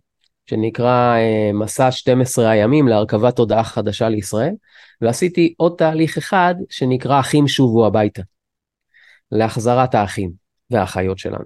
שנקרא 0.47 1.17
אה, 1.17 1.50
מסע 1.55 1.93
12 1.93 2.50
הימים 2.50 2.88
להרכבת 2.88 3.37
תודעה 3.37 3.64
חדשה 3.64 4.09
לישראל, 4.09 4.52
ועשיתי 5.00 5.55
עוד 5.57 5.75
תהליך 5.78 6.19
אחד 6.19 6.55
שנקרא 6.71 7.21
אחים 7.21 7.49
שובו 7.49 7.87
הביתה, 7.87 8.23
להחזרת 9.33 9.95
האחים 9.95 10.31
והאחיות 10.71 11.19
שלנו. 11.19 11.45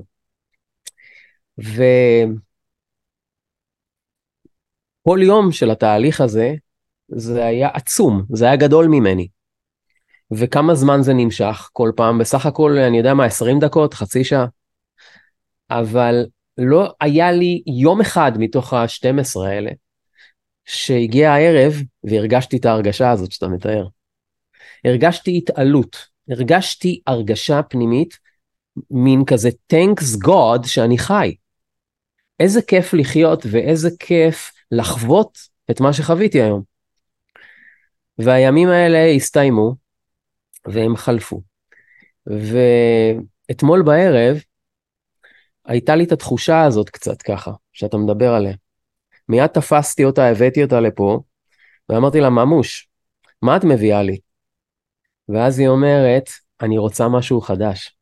וכל 5.02 5.18
יום 5.22 5.52
של 5.52 5.70
התהליך 5.70 6.20
הזה, 6.20 6.54
זה 7.08 7.44
היה 7.44 7.68
עצום, 7.74 8.24
זה 8.32 8.44
היה 8.44 8.56
גדול 8.56 8.86
ממני. 8.86 9.28
וכמה 10.30 10.74
זמן 10.74 11.02
זה 11.02 11.14
נמשך 11.14 11.70
כל 11.72 11.90
פעם? 11.96 12.18
בסך 12.18 12.46
הכל, 12.46 12.78
אני 12.78 12.98
יודע 12.98 13.14
מה, 13.14 13.24
20 13.24 13.58
דקות, 13.58 13.94
חצי 13.94 14.24
שעה? 14.24 14.46
אבל 15.70 16.26
לא 16.58 16.92
היה 17.00 17.32
לי 17.32 17.62
יום 17.66 18.00
אחד 18.00 18.32
מתוך 18.38 18.72
ה-12 18.72 19.40
האלה, 19.46 19.70
שהגיע 20.64 21.32
הערב 21.32 21.74
והרגשתי 22.04 22.56
את 22.56 22.64
ההרגשה 22.64 23.10
הזאת 23.10 23.32
שאתה 23.32 23.48
מתאר. 23.48 23.86
הרגשתי 24.84 25.38
התעלות, 25.38 25.96
הרגשתי 26.28 27.00
הרגשה 27.06 27.62
פנימית, 27.62 28.18
מין 28.90 29.24
כזה 29.24 29.48
thanks 29.72 30.26
God 30.26 30.66
שאני 30.66 30.98
חי. 30.98 31.34
איזה 32.40 32.62
כיף 32.62 32.94
לחיות 32.94 33.46
ואיזה 33.50 33.90
כיף 33.98 34.52
לחוות 34.72 35.38
את 35.70 35.80
מה 35.80 35.92
שחוויתי 35.92 36.42
היום. 36.42 36.62
והימים 38.18 38.68
האלה 38.68 39.06
הסתיימו 39.16 39.74
והם 40.66 40.96
חלפו. 40.96 41.42
ואתמול 42.26 43.82
בערב 43.82 44.36
הייתה 45.64 45.96
לי 45.96 46.04
את 46.04 46.12
התחושה 46.12 46.62
הזאת 46.62 46.90
קצת 46.90 47.22
ככה, 47.22 47.52
שאתה 47.72 47.96
מדבר 47.96 48.32
עליה. 48.34 48.54
מיד 49.28 49.46
תפסתי 49.46 50.04
אותה, 50.04 50.28
הבאתי 50.28 50.62
אותה 50.62 50.80
לפה, 50.80 51.20
ואמרתי 51.88 52.20
לה, 52.20 52.30
ממוש, 52.30 52.88
מה 53.42 53.56
את 53.56 53.64
מביאה 53.64 54.02
לי? 54.02 54.18
ואז 55.28 55.58
היא 55.58 55.68
אומרת, 55.68 56.28
אני 56.62 56.78
רוצה 56.78 57.08
משהו 57.08 57.40
חדש. 57.40 57.96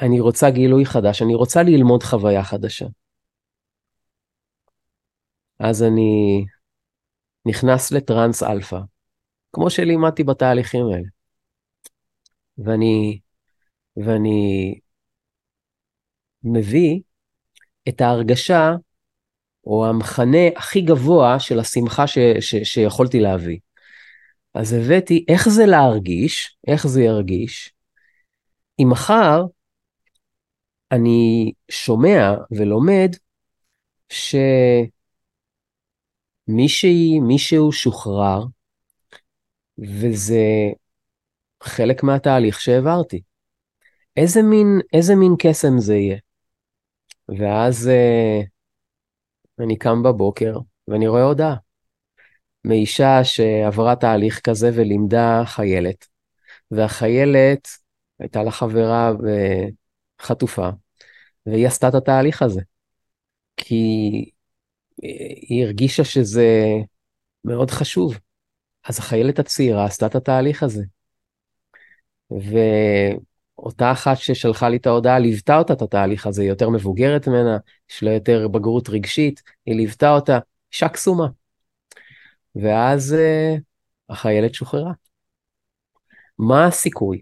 אני 0.00 0.20
רוצה 0.20 0.50
גילוי 0.50 0.86
חדש, 0.86 1.22
אני 1.22 1.34
רוצה 1.34 1.62
ללמוד 1.62 2.02
חוויה 2.02 2.44
חדשה. 2.44 2.86
אז 5.60 5.82
אני 5.82 6.44
נכנס 7.46 7.92
לטרנס 7.92 8.42
אלפא, 8.42 8.78
כמו 9.52 9.70
שלימדתי 9.70 10.24
בתהליכים 10.24 10.86
האלה. 10.86 11.08
ואני, 12.58 13.20
ואני 13.96 14.74
מביא 16.42 17.00
את 17.88 18.00
ההרגשה 18.00 18.70
או 19.66 19.86
המכנה 19.86 20.48
הכי 20.56 20.80
גבוה 20.80 21.40
של 21.40 21.58
השמחה 21.60 22.06
ש, 22.06 22.18
ש, 22.40 22.54
שיכולתי 22.56 23.20
להביא. 23.20 23.58
אז 24.54 24.72
הבאתי 24.72 25.24
איך 25.28 25.48
זה 25.48 25.66
להרגיש, 25.66 26.56
איך 26.66 26.86
זה 26.86 27.02
ירגיש, 27.02 27.72
אם 28.78 28.88
מחר 28.90 29.42
אני 30.92 31.52
שומע 31.70 32.34
ולומד 32.50 33.10
שמישהי, 36.50 37.20
מישהו 37.20 37.72
שוחרר, 37.72 38.44
וזה 39.78 40.44
חלק 41.62 42.02
מהתהליך 42.02 42.60
שהעברתי. 42.60 43.22
איזה 44.16 44.42
מין, 44.42 44.80
איזה 44.92 45.16
מין 45.16 45.34
קסם 45.38 45.78
זה 45.78 45.94
יהיה? 45.94 46.18
ואז 47.28 47.88
אה, 47.88 48.40
אני 49.60 49.78
קם 49.78 50.02
בבוקר 50.02 50.58
ואני 50.88 51.08
רואה 51.08 51.22
הודעה 51.22 51.56
מאישה 52.64 53.24
שעברה 53.24 53.96
תהליך 53.96 54.40
כזה 54.40 54.70
ולימדה 54.74 55.42
חיילת. 55.44 56.06
והחיילת 56.70 57.68
הייתה 58.18 58.42
לה 58.42 58.50
חברה 58.50 59.12
חטופה, 60.20 60.68
והיא 61.46 61.66
עשתה 61.66 61.88
את 61.88 61.94
התהליך 61.94 62.42
הזה. 62.42 62.60
כי 63.56 64.30
היא 65.48 65.64
הרגישה 65.64 66.04
שזה 66.04 66.64
מאוד 67.44 67.70
חשוב. 67.70 68.18
אז 68.84 68.98
החיילת 68.98 69.38
הצעירה 69.38 69.84
עשתה 69.84 70.06
את 70.06 70.14
התהליך 70.14 70.62
הזה. 70.62 70.84
ו... 72.32 72.56
אותה 73.62 73.92
אחת 73.92 74.16
ששלחה 74.16 74.68
לי 74.68 74.76
את 74.76 74.86
ההודעה 74.86 75.18
ליוותה 75.18 75.58
אותה 75.58 75.72
את 75.72 75.82
התהליך 75.82 76.26
הזה, 76.26 76.42
היא 76.42 76.48
יותר 76.48 76.70
מבוגרת 76.70 77.28
ממנה, 77.28 77.58
יש 77.90 78.02
לה 78.02 78.12
יותר 78.12 78.48
בגרות 78.48 78.88
רגשית, 78.88 79.42
היא 79.66 79.74
ליוותה 79.74 80.10
אותה, 80.10 80.38
אישה 80.72 80.88
קסומה. 80.88 81.26
ואז 82.54 83.16
uh, 83.18 83.60
החיילת 84.08 84.54
שוחררה. 84.54 84.92
מה 86.38 86.66
הסיכוי 86.66 87.20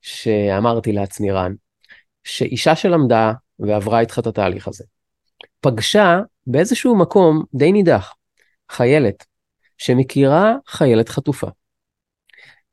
שאמרתי 0.00 0.92
לעצמי, 0.92 1.30
רן, 1.30 1.54
שאישה 2.24 2.76
שלמדה 2.76 3.32
ועברה 3.58 4.00
איתך 4.00 4.18
את 4.18 4.26
התהליך 4.26 4.68
הזה, 4.68 4.84
פגשה 5.62 6.20
באיזשהו 6.46 6.96
מקום 6.96 7.44
די 7.54 7.72
נידח, 7.72 8.14
חיילת, 8.70 9.26
שמכירה 9.78 10.54
חיילת 10.66 11.08
חטופה. 11.08 11.46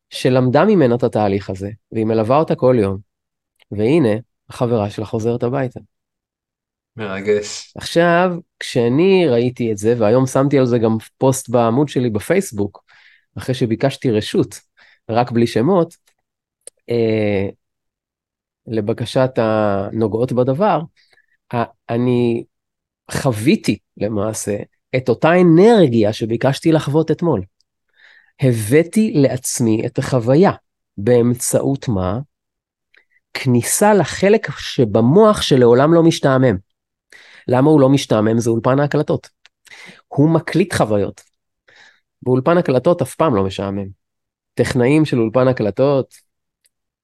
שלמדה 0.09 0.65
ממנה 0.65 0.95
את 0.95 1.03
התהליך 1.03 1.49
הזה, 1.49 1.69
והיא 1.91 2.05
מלווה 2.05 2.37
אותה 2.37 2.55
כל 2.55 2.75
יום, 2.79 2.97
והנה, 3.71 4.09
החברה 4.49 4.89
שלה 4.89 5.05
חוזרת 5.05 5.43
הביתה. 5.43 5.79
מרגש. 6.95 7.73
עכשיו, 7.77 8.31
כשאני 8.59 9.27
ראיתי 9.27 9.71
את 9.71 9.77
זה, 9.77 9.95
והיום 9.97 10.25
שמתי 10.27 10.59
על 10.59 10.65
זה 10.65 10.77
גם 10.77 10.97
פוסט 11.17 11.49
בעמוד 11.49 11.87
שלי 11.87 12.09
בפייסבוק, 12.09 12.83
אחרי 13.37 13.55
שביקשתי 13.55 14.11
רשות, 14.11 14.59
רק 15.09 15.31
בלי 15.31 15.47
שמות, 15.47 15.95
אה, 16.89 17.49
לבקשת 18.67 19.29
הנוגעות 19.37 20.31
בדבר, 20.31 20.79
אני 21.89 22.43
חוויתי 23.11 23.77
למעשה 23.97 24.57
את 24.95 25.09
אותה 25.09 25.29
אנרגיה 25.41 26.13
שביקשתי 26.13 26.71
לחוות 26.71 27.11
אתמול. 27.11 27.41
הבאתי 28.41 29.11
לעצמי 29.15 29.85
את 29.85 29.97
החוויה. 29.97 30.51
באמצעות 30.97 31.87
מה? 31.87 32.19
כניסה 33.33 33.93
לחלק 33.93 34.47
שבמוח 34.57 35.41
שלעולם 35.41 35.93
לא 35.93 36.03
משתעמם. 36.03 36.57
למה 37.47 37.69
הוא 37.69 37.81
לא 37.81 37.89
משתעמם? 37.89 38.37
זה 38.39 38.49
אולפן 38.49 38.79
ההקלטות. 38.79 39.29
הוא 40.07 40.29
מקליט 40.29 40.73
חוויות. 40.73 41.21
באולפן 42.21 42.57
הקלטות 42.57 43.01
אף 43.01 43.15
פעם 43.15 43.35
לא 43.35 43.43
משעמם. 43.43 43.87
טכנאים 44.53 45.05
של 45.05 45.19
אולפן 45.19 45.47
הקלטות, 45.47 46.13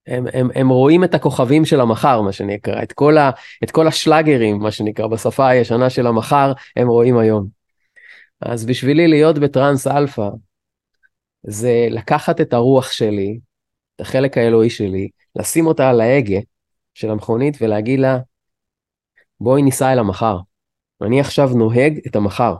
הם, 0.06 0.26
הם, 0.32 0.48
הם 0.54 0.68
רואים 0.68 1.04
את 1.04 1.14
הכוכבים 1.14 1.64
של 1.64 1.80
המחר, 1.80 2.20
מה 2.20 2.32
שנקרא, 2.32 2.82
את 2.82 2.92
כל, 2.92 3.18
ה, 3.18 3.30
את 3.64 3.70
כל 3.70 3.88
השלאגרים, 3.88 4.58
מה 4.58 4.70
שנקרא, 4.70 5.06
בשפה 5.06 5.48
הישנה 5.48 5.90
של 5.90 6.06
המחר, 6.06 6.52
הם 6.76 6.88
רואים 6.88 7.18
היום. 7.18 7.48
אז 8.40 8.66
בשבילי 8.66 9.08
להיות 9.08 9.38
בטראנס 9.38 9.86
אלפא, 9.86 10.28
זה 11.42 11.86
לקחת 11.90 12.40
את 12.40 12.52
הרוח 12.52 12.92
שלי, 12.92 13.38
את 13.96 14.00
החלק 14.00 14.38
האלוהי 14.38 14.70
שלי, 14.70 15.08
לשים 15.36 15.66
אותה 15.66 15.90
על 15.90 16.00
ההגה 16.00 16.38
של 16.94 17.10
המכונית 17.10 17.56
ולהגיד 17.60 18.00
לה, 18.00 18.18
בואי 19.40 19.62
ניסע 19.62 19.92
אל 19.92 19.98
המחר. 19.98 20.38
אני 21.02 21.20
עכשיו 21.20 21.48
נוהג 21.48 22.00
את 22.06 22.16
המחר. 22.16 22.54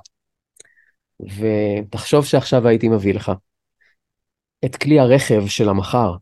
ותחשוב 1.21 2.25
שעכשיו 2.25 2.69
הייתי 2.69 2.89
מביא 2.89 3.15
לך 3.15 3.33
את 4.65 4.77
כלי 4.77 5.01
הרכב 5.01 5.47
של 5.47 5.69
המחר, 5.69 6.15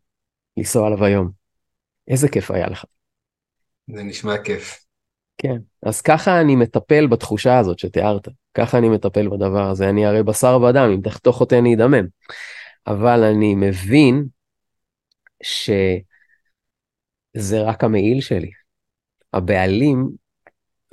לנסוע 0.57 0.87
עליו 0.87 1.05
היום. 1.05 1.31
איזה 2.09 2.29
כיף 2.29 2.51
היה 2.51 2.67
לך. 2.67 2.85
זה 3.95 4.03
נשמע 4.03 4.43
כיף. 4.45 4.85
כן, 5.39 5.57
אז 5.83 6.01
ככה 6.01 6.41
אני 6.41 6.57
מטפל 6.57 7.07
בתחושה 7.07 7.59
הזאת 7.59 7.79
שתיארת, 7.79 8.29
ככה 8.55 8.79
אני 8.79 8.89
מטפל 8.89 9.29
בדבר 9.29 9.71
הזה, 9.71 9.89
אני 9.89 10.07
הרי 10.07 10.23
בשר 10.23 10.61
ודם, 10.61 10.91
אם 10.95 11.01
תחתוך 11.01 11.41
אותי 11.41 11.59
אני 11.59 11.75
אדמם. 11.75 12.07
אבל 12.87 13.23
אני 13.23 13.55
מבין 13.55 14.27
שזה 15.43 16.01
רק 17.63 17.85
המעיל 17.85 18.21
שלי. 18.21 18.51
הבעלים 19.33 20.11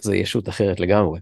זה 0.02 0.15
ישות 0.15 0.50
אחרת 0.50 0.80
לגמרי. 0.80 1.19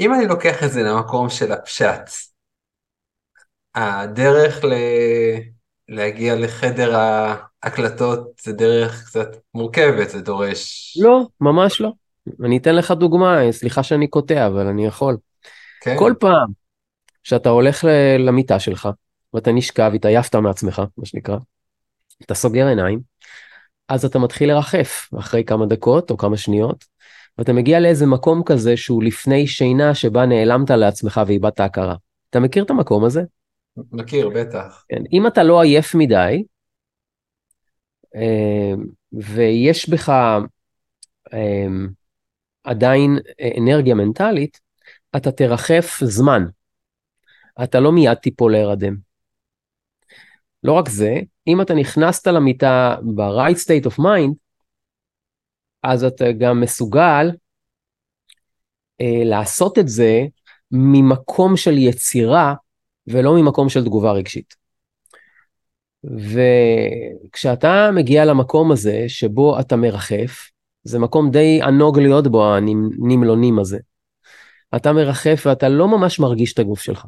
אם 0.00 0.14
אני 0.14 0.26
לוקח 0.26 0.64
את 0.64 0.70
זה 0.72 0.80
למקום 0.82 1.30
של 1.30 1.52
הפשט, 1.52 2.31
הדרך 3.74 4.64
ל... 4.64 4.72
להגיע 5.88 6.34
לחדר 6.34 6.96
ההקלטות 6.96 8.30
זה 8.42 8.52
דרך 8.52 9.04
קצת 9.06 9.36
מורכבת, 9.54 10.10
זה 10.10 10.20
דורש... 10.20 10.94
לא, 11.02 11.26
ממש 11.40 11.80
לא. 11.80 11.92
אני 12.44 12.56
אתן 12.56 12.74
לך 12.74 12.90
דוגמה, 12.90 13.38
סליחה 13.50 13.82
שאני 13.82 14.06
קוטע, 14.06 14.46
אבל 14.46 14.66
אני 14.66 14.86
יכול. 14.86 15.16
כן. 15.80 15.96
כל 15.98 16.14
פעם 16.20 16.48
שאתה 17.24 17.48
הולך 17.48 17.84
למיטה 18.18 18.58
שלך, 18.58 18.88
ואתה 19.34 19.52
נשכב, 19.52 19.92
התעייפת 19.94 20.34
מעצמך, 20.34 20.82
מה 20.98 21.06
שנקרא, 21.06 21.36
אתה 22.22 22.34
סוגר 22.34 22.66
עיניים, 22.66 23.00
אז 23.88 24.04
אתה 24.04 24.18
מתחיל 24.18 24.48
לרחף 24.48 25.08
אחרי 25.18 25.44
כמה 25.44 25.66
דקות 25.66 26.10
או 26.10 26.16
כמה 26.16 26.36
שניות, 26.36 26.84
ואתה 27.38 27.52
מגיע 27.52 27.80
לאיזה 27.80 28.06
מקום 28.06 28.42
כזה 28.46 28.76
שהוא 28.76 29.02
לפני 29.02 29.46
שינה 29.46 29.94
שבה 29.94 30.26
נעלמת 30.26 30.70
לעצמך 30.70 31.20
ואיבדת 31.26 31.60
הכרה. 31.60 31.94
אתה 32.30 32.40
מכיר 32.40 32.64
את 32.64 32.70
המקום 32.70 33.04
הזה? 33.04 33.22
מכיר, 33.76 34.28
בטח. 34.28 34.84
כן, 34.88 35.02
אם 35.12 35.26
אתה 35.26 35.42
לא 35.42 35.62
עייף 35.62 35.94
מדי, 35.94 36.44
אה, 38.14 38.72
ויש 39.12 39.88
בך 39.88 40.08
אה, 41.32 41.66
עדיין 42.64 43.18
אנרגיה 43.58 43.94
מנטלית, 43.94 44.60
אתה 45.16 45.32
תרחף 45.32 45.98
זמן. 46.04 46.42
אתה 47.62 47.80
לא 47.80 47.92
מיד 47.92 48.14
תיפול 48.14 48.52
להירדם. 48.52 48.96
לא 50.62 50.72
רק 50.72 50.88
זה, 50.88 51.14
אם 51.46 51.60
אתה 51.60 51.74
נכנסת 51.74 52.26
למיטה 52.26 52.96
ב-right 53.14 53.56
state 53.56 53.86
of 53.90 53.98
mind, 53.98 54.34
אז 55.82 56.04
אתה 56.04 56.24
גם 56.38 56.60
מסוגל 56.60 57.30
אה, 59.00 59.24
לעשות 59.24 59.78
את 59.78 59.88
זה 59.88 60.20
ממקום 60.70 61.56
של 61.56 61.78
יצירה 61.78 62.54
ולא 63.06 63.34
ממקום 63.34 63.68
של 63.68 63.84
תגובה 63.84 64.12
רגשית. 64.12 64.54
וכשאתה 66.04 67.90
מגיע 67.94 68.24
למקום 68.24 68.72
הזה 68.72 69.04
שבו 69.08 69.60
אתה 69.60 69.76
מרחף, 69.76 70.50
זה 70.84 70.98
מקום 70.98 71.30
די 71.30 71.60
ענוג 71.62 71.98
להיות 71.98 72.26
בו, 72.26 72.54
הנמלונים 72.54 73.58
הזה. 73.58 73.78
אתה 74.76 74.92
מרחף 74.92 75.42
ואתה 75.46 75.68
לא 75.68 75.88
ממש 75.88 76.20
מרגיש 76.20 76.52
את 76.52 76.58
הגוף 76.58 76.82
שלך. 76.82 77.06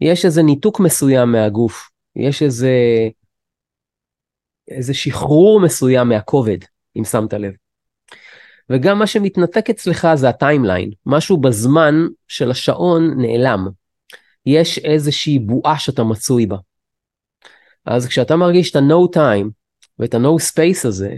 יש 0.00 0.24
איזה 0.24 0.42
ניתוק 0.42 0.80
מסוים 0.80 1.32
מהגוף, 1.32 1.90
יש 2.16 2.42
איזה, 2.42 2.72
איזה 4.68 4.94
שחרור 4.94 5.60
מסוים 5.60 6.08
מהכובד, 6.08 6.58
אם 6.96 7.04
שמת 7.04 7.34
לב. 7.34 7.52
וגם 8.70 8.98
מה 8.98 9.06
שמתנתק 9.06 9.70
אצלך 9.70 10.08
זה 10.14 10.28
הטיימליין, 10.28 10.90
משהו 11.06 11.36
בזמן 11.36 11.94
של 12.28 12.50
השעון 12.50 13.14
נעלם. 13.16 13.68
יש 14.46 14.78
איזושהי 14.78 15.38
בועה 15.38 15.78
שאתה 15.78 16.04
מצוי 16.04 16.46
בה. 16.46 16.56
אז 17.84 18.06
כשאתה 18.06 18.36
מרגיש 18.36 18.70
את 18.70 18.76
ה-no 18.76 19.16
time 19.16 19.48
ואת 19.98 20.14
ה-no 20.14 20.42
space 20.52 20.88
הזה, 20.88 21.14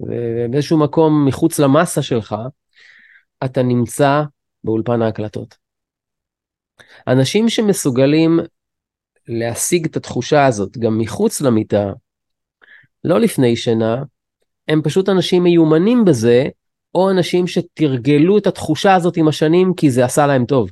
ובאיזשהו 0.00 0.78
מקום 0.78 1.26
מחוץ 1.28 1.58
למסה 1.58 2.02
שלך, 2.02 2.36
אתה 3.44 3.62
נמצא 3.62 4.22
באולפן 4.64 5.02
ההקלטות. 5.02 5.56
אנשים 7.06 7.48
שמסוגלים 7.48 8.40
להשיג 9.28 9.86
את 9.86 9.96
התחושה 9.96 10.46
הזאת 10.46 10.78
גם 10.78 10.98
מחוץ 10.98 11.40
למיטה, 11.40 11.92
לא 13.04 13.20
לפני 13.20 13.56
שינה, 13.56 14.02
הם 14.68 14.82
פשוט 14.82 15.08
אנשים 15.08 15.42
מיומנים 15.42 16.04
בזה, 16.04 16.44
או 16.94 17.10
אנשים 17.10 17.46
שתרגלו 17.46 18.38
את 18.38 18.46
התחושה 18.46 18.94
הזאת 18.94 19.16
עם 19.16 19.28
השנים 19.28 19.74
כי 19.76 19.90
זה 19.90 20.04
עשה 20.04 20.26
להם 20.26 20.44
טוב. 20.46 20.70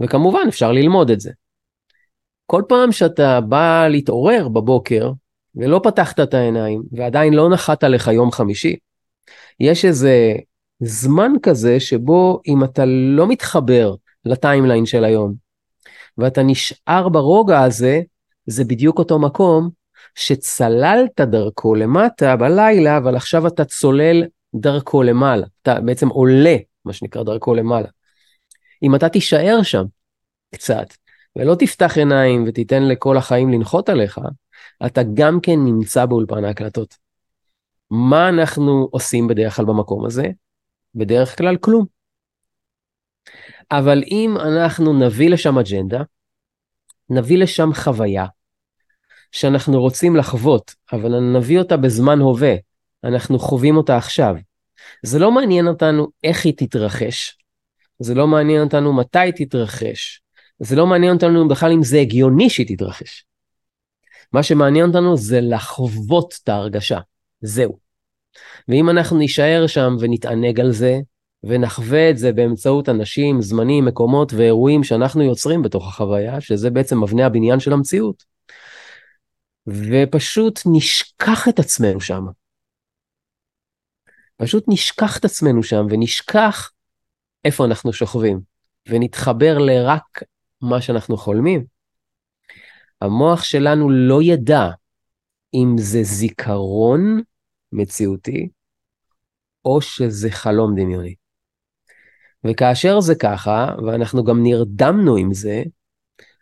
וכמובן 0.00 0.40
אפשר 0.48 0.72
ללמוד 0.72 1.10
את 1.10 1.20
זה. 1.20 1.30
כל 2.46 2.62
פעם 2.68 2.92
שאתה 2.92 3.40
בא 3.40 3.86
להתעורר 3.90 4.48
בבוקר 4.48 5.12
ולא 5.54 5.80
פתחת 5.84 6.20
את 6.20 6.34
העיניים 6.34 6.82
ועדיין 6.92 7.34
לא 7.34 7.50
נחת 7.50 7.84
לך 7.84 8.08
יום 8.08 8.32
חמישי, 8.32 8.76
יש 9.60 9.84
איזה 9.84 10.34
זמן 10.80 11.32
כזה 11.42 11.80
שבו 11.80 12.40
אם 12.46 12.64
אתה 12.64 12.84
לא 12.86 13.28
מתחבר 13.28 13.94
לטיימליין 14.24 14.86
של 14.86 15.04
היום 15.04 15.34
ואתה 16.18 16.42
נשאר 16.42 17.08
ברוגע 17.08 17.60
הזה, 17.60 18.00
זה 18.46 18.64
בדיוק 18.64 18.98
אותו 18.98 19.18
מקום 19.18 19.70
שצללת 20.14 21.20
דרכו 21.20 21.74
למטה 21.74 22.36
בלילה, 22.36 22.96
אבל 22.96 23.16
עכשיו 23.16 23.46
אתה 23.46 23.64
צולל 23.64 24.24
דרכו 24.54 25.02
למעלה. 25.02 25.46
אתה 25.62 25.80
בעצם 25.80 26.08
עולה, 26.08 26.56
מה 26.84 26.92
שנקרא, 26.92 27.22
דרכו 27.22 27.54
למעלה. 27.54 27.88
אם 28.82 28.94
אתה 28.94 29.08
תישאר 29.08 29.62
שם 29.62 29.84
קצת, 30.54 30.86
ולא 31.36 31.54
תפתח 31.54 31.98
עיניים 31.98 32.44
ותיתן 32.46 32.88
לכל 32.88 33.16
החיים 33.16 33.52
לנחות 33.52 33.88
עליך, 33.88 34.20
אתה 34.86 35.00
גם 35.14 35.40
כן 35.40 35.56
נמצא 35.64 36.06
באולפן 36.06 36.44
ההקלטות. 36.44 36.96
מה 37.90 38.28
אנחנו 38.28 38.88
עושים 38.90 39.28
בדרך 39.28 39.56
כלל 39.56 39.64
במקום 39.64 40.06
הזה? 40.06 40.24
בדרך 40.94 41.38
כלל 41.38 41.56
כלום. 41.56 41.86
אבל 43.70 44.02
אם 44.10 44.36
אנחנו 44.36 44.98
נביא 44.98 45.30
לשם 45.30 45.58
אג'נדה, 45.58 46.02
נביא 47.10 47.38
לשם 47.38 47.70
חוויה 47.74 48.26
שאנחנו 49.32 49.80
רוצים 49.80 50.16
לחוות, 50.16 50.74
אבל 50.92 51.20
נביא 51.20 51.58
אותה 51.58 51.76
בזמן 51.76 52.18
הווה, 52.18 52.54
אנחנו 53.04 53.38
חווים 53.38 53.76
אותה 53.76 53.96
עכשיו. 53.96 54.34
זה 55.02 55.18
לא 55.18 55.32
מעניין 55.32 55.66
אותנו 55.66 56.08
איך 56.24 56.44
היא 56.44 56.54
תתרחש, 56.56 57.38
זה 58.02 58.14
לא 58.14 58.26
מעניין 58.26 58.62
אותנו 58.62 58.92
מתי 58.92 59.32
תתרחש, 59.36 60.22
זה 60.58 60.76
לא 60.76 60.86
מעניין 60.86 61.14
אותנו 61.14 61.48
בכלל 61.48 61.72
אם 61.72 61.82
זה 61.82 61.98
הגיוני 61.98 62.50
שהיא 62.50 62.76
תתרחש. 62.76 63.24
מה 64.32 64.42
שמעניין 64.42 64.86
אותנו 64.86 65.16
זה 65.16 65.40
לחוות 65.40 66.34
את 66.42 66.48
ההרגשה, 66.48 66.98
זהו. 67.40 67.78
ואם 68.68 68.90
אנחנו 68.90 69.18
נישאר 69.18 69.66
שם 69.66 69.96
ונתענג 70.00 70.60
על 70.60 70.72
זה, 70.72 71.00
ונחווה 71.44 72.10
את 72.10 72.18
זה 72.18 72.32
באמצעות 72.32 72.88
אנשים, 72.88 73.42
זמנים, 73.42 73.84
מקומות 73.84 74.32
ואירועים 74.32 74.84
שאנחנו 74.84 75.22
יוצרים 75.22 75.62
בתוך 75.62 75.88
החוויה, 75.88 76.40
שזה 76.40 76.70
בעצם 76.70 77.02
מבנה 77.02 77.26
הבניין 77.26 77.60
של 77.60 77.72
המציאות. 77.72 78.24
ופשוט 79.66 80.60
נשכח 80.66 81.48
את 81.48 81.58
עצמנו 81.58 82.00
שם. 82.00 82.24
פשוט 84.36 84.64
נשכח 84.68 85.18
את 85.18 85.24
עצמנו 85.24 85.62
שם 85.62 85.86
ונשכח 85.90 86.70
איפה 87.44 87.64
אנחנו 87.64 87.92
שוכבים, 87.92 88.40
ונתחבר 88.88 89.58
לרק 89.58 90.22
מה 90.60 90.80
שאנחנו 90.80 91.16
חולמים. 91.16 91.64
המוח 93.00 93.42
שלנו 93.42 93.90
לא 93.90 94.22
ידע 94.22 94.68
אם 95.54 95.74
זה 95.78 96.02
זיכרון 96.02 97.20
מציאותי, 97.72 98.48
או 99.64 99.80
שזה 99.80 100.30
חלום 100.30 100.74
דמיוני. 100.74 101.14
וכאשר 102.44 103.00
זה 103.00 103.14
ככה, 103.14 103.66
ואנחנו 103.86 104.24
גם 104.24 104.42
נרדמנו 104.42 105.16
עם 105.16 105.34
זה, 105.34 105.62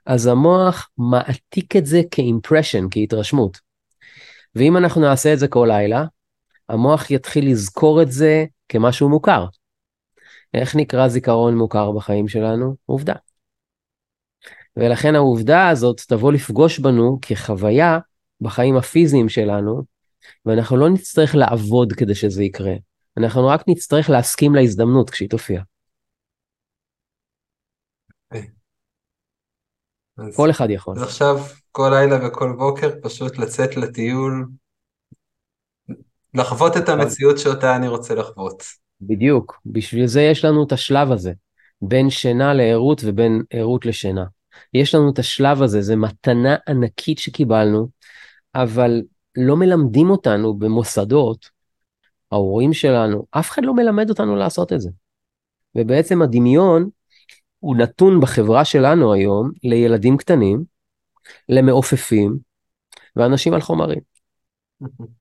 אז 0.06 0.26
המוח 0.26 0.90
מעתיק 0.98 1.76
את 1.76 1.86
זה 1.86 2.00
כאימפרשן, 2.10 2.86
כהתרשמות. 2.90 3.58
ואם 4.54 4.76
אנחנו 4.76 5.00
נעשה 5.00 5.32
את 5.32 5.38
זה 5.38 5.48
כל 5.48 5.68
לילה, 5.70 6.04
המוח 6.68 7.10
יתחיל 7.10 7.50
לזכור 7.50 8.02
את 8.02 8.12
זה 8.12 8.44
כמשהו 8.68 9.08
מוכר. 9.08 9.46
איך 10.54 10.76
נקרא 10.76 11.08
זיכרון 11.08 11.56
מוכר 11.56 11.92
בחיים 11.92 12.28
שלנו? 12.28 12.74
עובדה. 12.86 13.14
ולכן 14.76 15.14
העובדה 15.14 15.68
הזאת 15.68 16.00
תבוא 16.08 16.32
לפגוש 16.32 16.78
בנו 16.78 17.18
כחוויה 17.22 17.98
בחיים 18.40 18.76
הפיזיים 18.76 19.28
שלנו, 19.28 19.82
ואנחנו 20.46 20.76
לא 20.76 20.88
נצטרך 20.88 21.34
לעבוד 21.34 21.92
כדי 21.92 22.14
שזה 22.14 22.42
יקרה. 22.42 22.74
אנחנו 23.16 23.46
רק 23.46 23.60
נצטרך 23.68 24.10
להסכים 24.10 24.54
להזדמנות 24.54 25.10
כשהיא 25.10 25.30
תופיע. 25.30 25.62
אז, 30.18 30.36
כל 30.36 30.50
אחד 30.50 30.70
יכול. 30.70 30.96
אז 30.96 31.02
עכשיו 31.02 31.36
כל 31.72 31.90
לילה 31.94 32.26
וכל 32.26 32.52
בוקר 32.58 32.90
פשוט 33.02 33.38
לצאת 33.38 33.76
לטיול, 33.76 34.48
לחוות 36.34 36.76
את 36.76 36.88
המציאות 36.88 37.38
שאותה 37.38 37.76
אני 37.76 37.88
רוצה 37.88 38.14
לחוות. 38.14 38.62
בדיוק, 39.00 39.60
בשביל 39.66 40.06
זה 40.06 40.22
יש 40.22 40.44
לנו 40.44 40.64
את 40.64 40.72
השלב 40.72 41.12
הזה, 41.12 41.32
בין 41.82 42.10
שינה 42.10 42.54
לערות 42.54 43.00
ובין 43.04 43.42
ערות 43.50 43.86
לשינה. 43.86 44.24
יש 44.74 44.94
לנו 44.94 45.10
את 45.10 45.18
השלב 45.18 45.62
הזה, 45.62 45.82
זו 45.82 45.96
מתנה 45.96 46.56
ענקית 46.68 47.18
שקיבלנו, 47.18 47.88
אבל 48.54 49.02
לא 49.36 49.56
מלמדים 49.56 50.10
אותנו 50.10 50.54
במוסדות, 50.54 51.50
ההורים 52.32 52.72
שלנו, 52.72 53.26
אף 53.30 53.50
אחד 53.50 53.62
לא 53.64 53.74
מלמד 53.74 54.10
אותנו 54.10 54.36
לעשות 54.36 54.72
את 54.72 54.80
זה. 54.80 54.90
ובעצם 55.74 56.22
הדמיון 56.22 56.88
הוא 57.58 57.76
נתון 57.76 58.20
בחברה 58.20 58.64
שלנו 58.64 59.12
היום 59.12 59.50
לילדים 59.64 60.16
קטנים, 60.16 60.64
למעופפים 61.48 62.38
ואנשים 63.16 63.54
על 63.54 63.60
חומרים. 63.60 64.00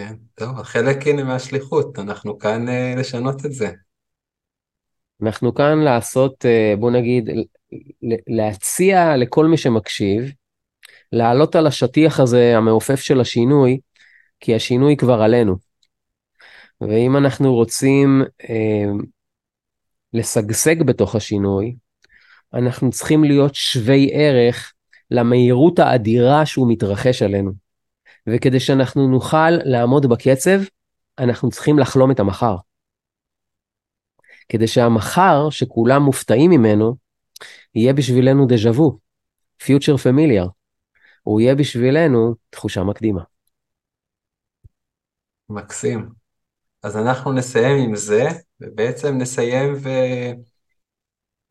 כן, 0.00 0.14
טוב, 0.34 0.62
חלק 0.62 1.06
הנה 1.06 1.24
מהשליחות, 1.24 1.98
אנחנו 1.98 2.38
כאן 2.38 2.68
uh, 2.68 2.98
לשנות 2.98 3.46
את 3.46 3.52
זה. 3.52 3.70
אנחנו 5.22 5.54
כאן 5.54 5.78
לעשות, 5.78 6.44
uh, 6.44 6.76
בוא 6.80 6.90
נגיד, 6.90 7.30
להציע 8.26 9.16
לכל 9.16 9.46
מי 9.46 9.56
שמקשיב, 9.56 10.32
לעלות 11.12 11.56
על 11.56 11.66
השטיח 11.66 12.20
הזה 12.20 12.56
המעופף 12.56 13.00
של 13.00 13.20
השינוי, 13.20 13.78
כי 14.40 14.54
השינוי 14.54 14.96
כבר 14.96 15.22
עלינו. 15.22 15.56
ואם 16.80 17.16
אנחנו 17.16 17.54
רוצים 17.54 18.22
uh, 18.42 19.04
לשגשג 20.12 20.82
בתוך 20.82 21.14
השינוי, 21.14 21.76
אנחנו 22.54 22.90
צריכים 22.90 23.24
להיות 23.24 23.54
שווי 23.54 24.10
ערך 24.12 24.72
למהירות 25.10 25.78
האדירה 25.78 26.46
שהוא 26.46 26.72
מתרחש 26.72 27.22
עלינו. 27.22 27.52
וכדי 28.32 28.60
שאנחנו 28.60 29.08
נוכל 29.08 29.50
לעמוד 29.50 30.06
בקצב, 30.06 30.60
אנחנו 31.18 31.50
צריכים 31.50 31.78
לחלום 31.78 32.10
את 32.10 32.20
המחר. 32.20 32.56
כדי 34.48 34.66
שהמחר, 34.66 35.50
שכולם 35.50 36.02
מופתעים 36.02 36.50
ממנו, 36.50 36.96
יהיה 37.74 37.92
בשבילנו 37.92 38.46
דז'ה 38.46 38.70
וו, 38.70 38.98
פיוטר 39.56 39.96
פמיליאר. 39.96 40.46
הוא 41.22 41.40
יהיה 41.40 41.54
בשבילנו 41.54 42.34
תחושה 42.50 42.82
מקדימה. 42.82 43.22
מקסים. 45.48 46.08
אז 46.82 46.96
אנחנו 46.96 47.32
נסיים 47.32 47.88
עם 47.88 47.96
זה, 47.96 48.28
ובעצם 48.60 49.18
נסיים 49.18 49.74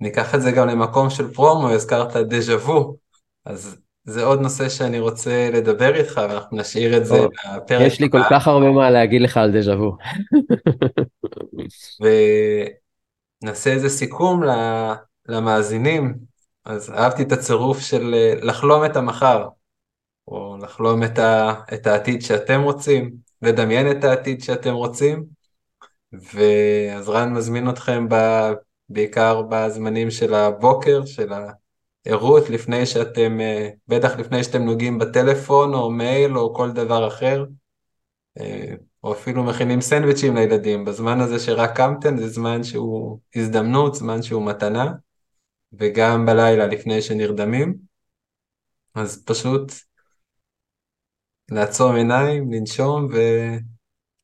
וניקח 0.01 0.35
את 0.35 0.41
זה 0.41 0.51
גם 0.51 0.67
למקום 0.67 1.09
של 1.09 1.33
פרומו, 1.33 1.69
הזכרת 1.69 2.15
דז'ה 2.15 2.55
וו, 2.55 2.97
אז 3.45 3.77
זה 4.09 4.23
עוד 4.23 4.41
נושא 4.41 4.69
שאני 4.69 4.99
רוצה 4.99 5.49
לדבר 5.53 5.95
איתך, 5.95 6.21
ואנחנו 6.29 6.57
נשאיר 6.57 6.97
את 6.97 7.05
זה 7.05 7.17
לפרק 7.55 7.81
יש 7.81 7.99
לי 7.99 8.09
כל 8.09 8.21
כך 8.29 8.47
הרבה 8.47 8.71
מה 8.71 8.89
להגיד 8.89 9.21
לך 9.21 9.37
על 9.37 9.51
דז'ה 9.51 9.75
וו. 9.75 9.97
ונעשה 13.43 13.71
איזה 13.71 13.89
סיכום 13.89 14.43
למאזינים, 15.27 16.15
אז 16.65 16.91
אהבתי 16.91 17.23
את 17.23 17.31
הצירוף 17.31 17.79
של 17.79 18.13
אה, 18.13 18.33
לחלום 18.41 18.85
את 18.85 18.95
המחר, 18.95 19.47
או 20.27 20.57
לחלום 20.61 21.03
את, 21.03 21.19
ה, 21.19 21.53
את 21.73 21.87
העתיד 21.87 22.21
שאתם 22.21 22.61
רוצים, 22.61 23.11
לדמיין 23.41 23.91
את 23.91 24.03
העתיד 24.03 24.43
שאתם 24.43 24.73
רוצים, 24.73 25.25
ואז 26.33 27.09
רן 27.09 27.33
מזמין 27.33 27.69
אתכם 27.69 28.09
ב, 28.09 28.15
בעיקר 28.89 29.41
בזמנים 29.41 30.11
של 30.11 30.33
הבוקר, 30.33 31.05
של 31.05 31.33
הערות, 32.09 32.49
לפני 32.49 32.85
שאתם, 32.85 33.41
אה, 33.41 33.69
בטח 33.87 34.19
לפני 34.19 34.43
שאתם 34.43 34.61
נוגעים 34.61 34.99
בטלפון 34.99 35.73
או 35.73 35.91
מייל 35.91 36.37
או 36.37 36.53
כל 36.55 36.71
דבר 36.71 37.07
אחר, 37.07 37.45
אה, 38.39 38.73
או 39.03 39.13
אפילו 39.13 39.43
מכינים 39.43 39.81
סנדוויצ'ים 39.81 40.35
לילדים, 40.35 40.85
בזמן 40.85 41.19
הזה 41.19 41.39
שרק 41.39 41.77
קמתם 41.77 42.17
זה 42.17 42.27
זמן 42.27 42.63
שהוא 42.63 43.19
הזדמנות, 43.35 43.95
זמן 43.95 44.21
שהוא 44.21 44.45
מתנה, 44.45 44.93
וגם 45.73 46.25
בלילה 46.25 46.67
לפני 46.67 47.01
שנרדמים, 47.01 47.77
אז 48.95 49.23
פשוט 49.25 49.71
לעצום 51.51 51.95
עיניים, 51.95 52.51
לנשום 52.51 53.07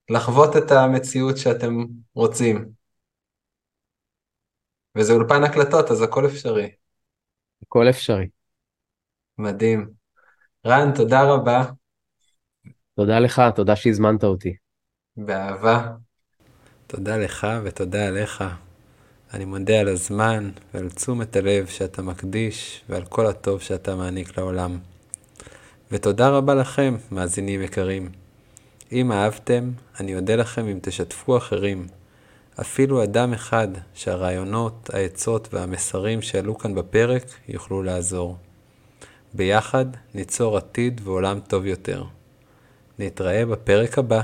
ולחוות 0.09 0.57
את 0.57 0.71
המציאות 0.71 1.37
שאתם 1.37 1.85
רוצים. 2.13 2.65
וזה 4.97 5.13
אולפן 5.13 5.43
הקלטות, 5.43 5.91
אז 5.91 6.01
הכל 6.01 6.25
אפשרי. 6.25 6.84
הכל 7.61 7.89
אפשרי. 7.89 8.27
מדהים. 9.37 9.89
רן, 10.65 10.93
תודה 10.95 11.23
רבה. 11.23 11.65
תודה 12.95 13.19
לך, 13.19 13.41
תודה 13.55 13.75
שהזמנת 13.75 14.23
אותי. 14.23 14.55
באהבה. 15.17 15.91
תודה 16.87 17.17
לך 17.17 17.47
ותודה 17.63 18.07
עליך. 18.07 18.43
אני 19.33 19.45
מודה 19.45 19.79
על 19.79 19.87
הזמן 19.87 20.51
ועל 20.73 20.89
תשומת 20.89 21.35
הלב 21.35 21.67
שאתה 21.67 22.01
מקדיש 22.01 22.83
ועל 22.89 23.05
כל 23.05 23.27
הטוב 23.27 23.61
שאתה 23.61 23.95
מעניק 23.95 24.37
לעולם. 24.37 24.79
ותודה 25.91 26.29
רבה 26.29 26.55
לכם, 26.55 26.95
מאזינים 27.11 27.61
יקרים. 27.61 28.11
אם 28.91 29.11
אהבתם, 29.11 29.71
אני 29.99 30.15
אודה 30.15 30.35
לכם 30.35 30.67
אם 30.67 30.79
תשתפו 30.81 31.37
אחרים, 31.37 31.87
אפילו 32.61 33.03
אדם 33.03 33.33
אחד 33.33 33.67
שהרעיונות, 33.93 34.89
העצות 34.93 35.53
והמסרים 35.53 36.21
שעלו 36.21 36.57
כאן 36.57 36.75
בפרק 36.75 37.23
יוכלו 37.47 37.83
לעזור. 37.83 38.37
ביחד 39.33 39.85
ניצור 40.13 40.57
עתיד 40.57 41.01
ועולם 41.03 41.39
טוב 41.39 41.65
יותר. 41.65 42.03
נתראה 42.99 43.45
בפרק 43.45 43.97
הבא. 43.97 44.21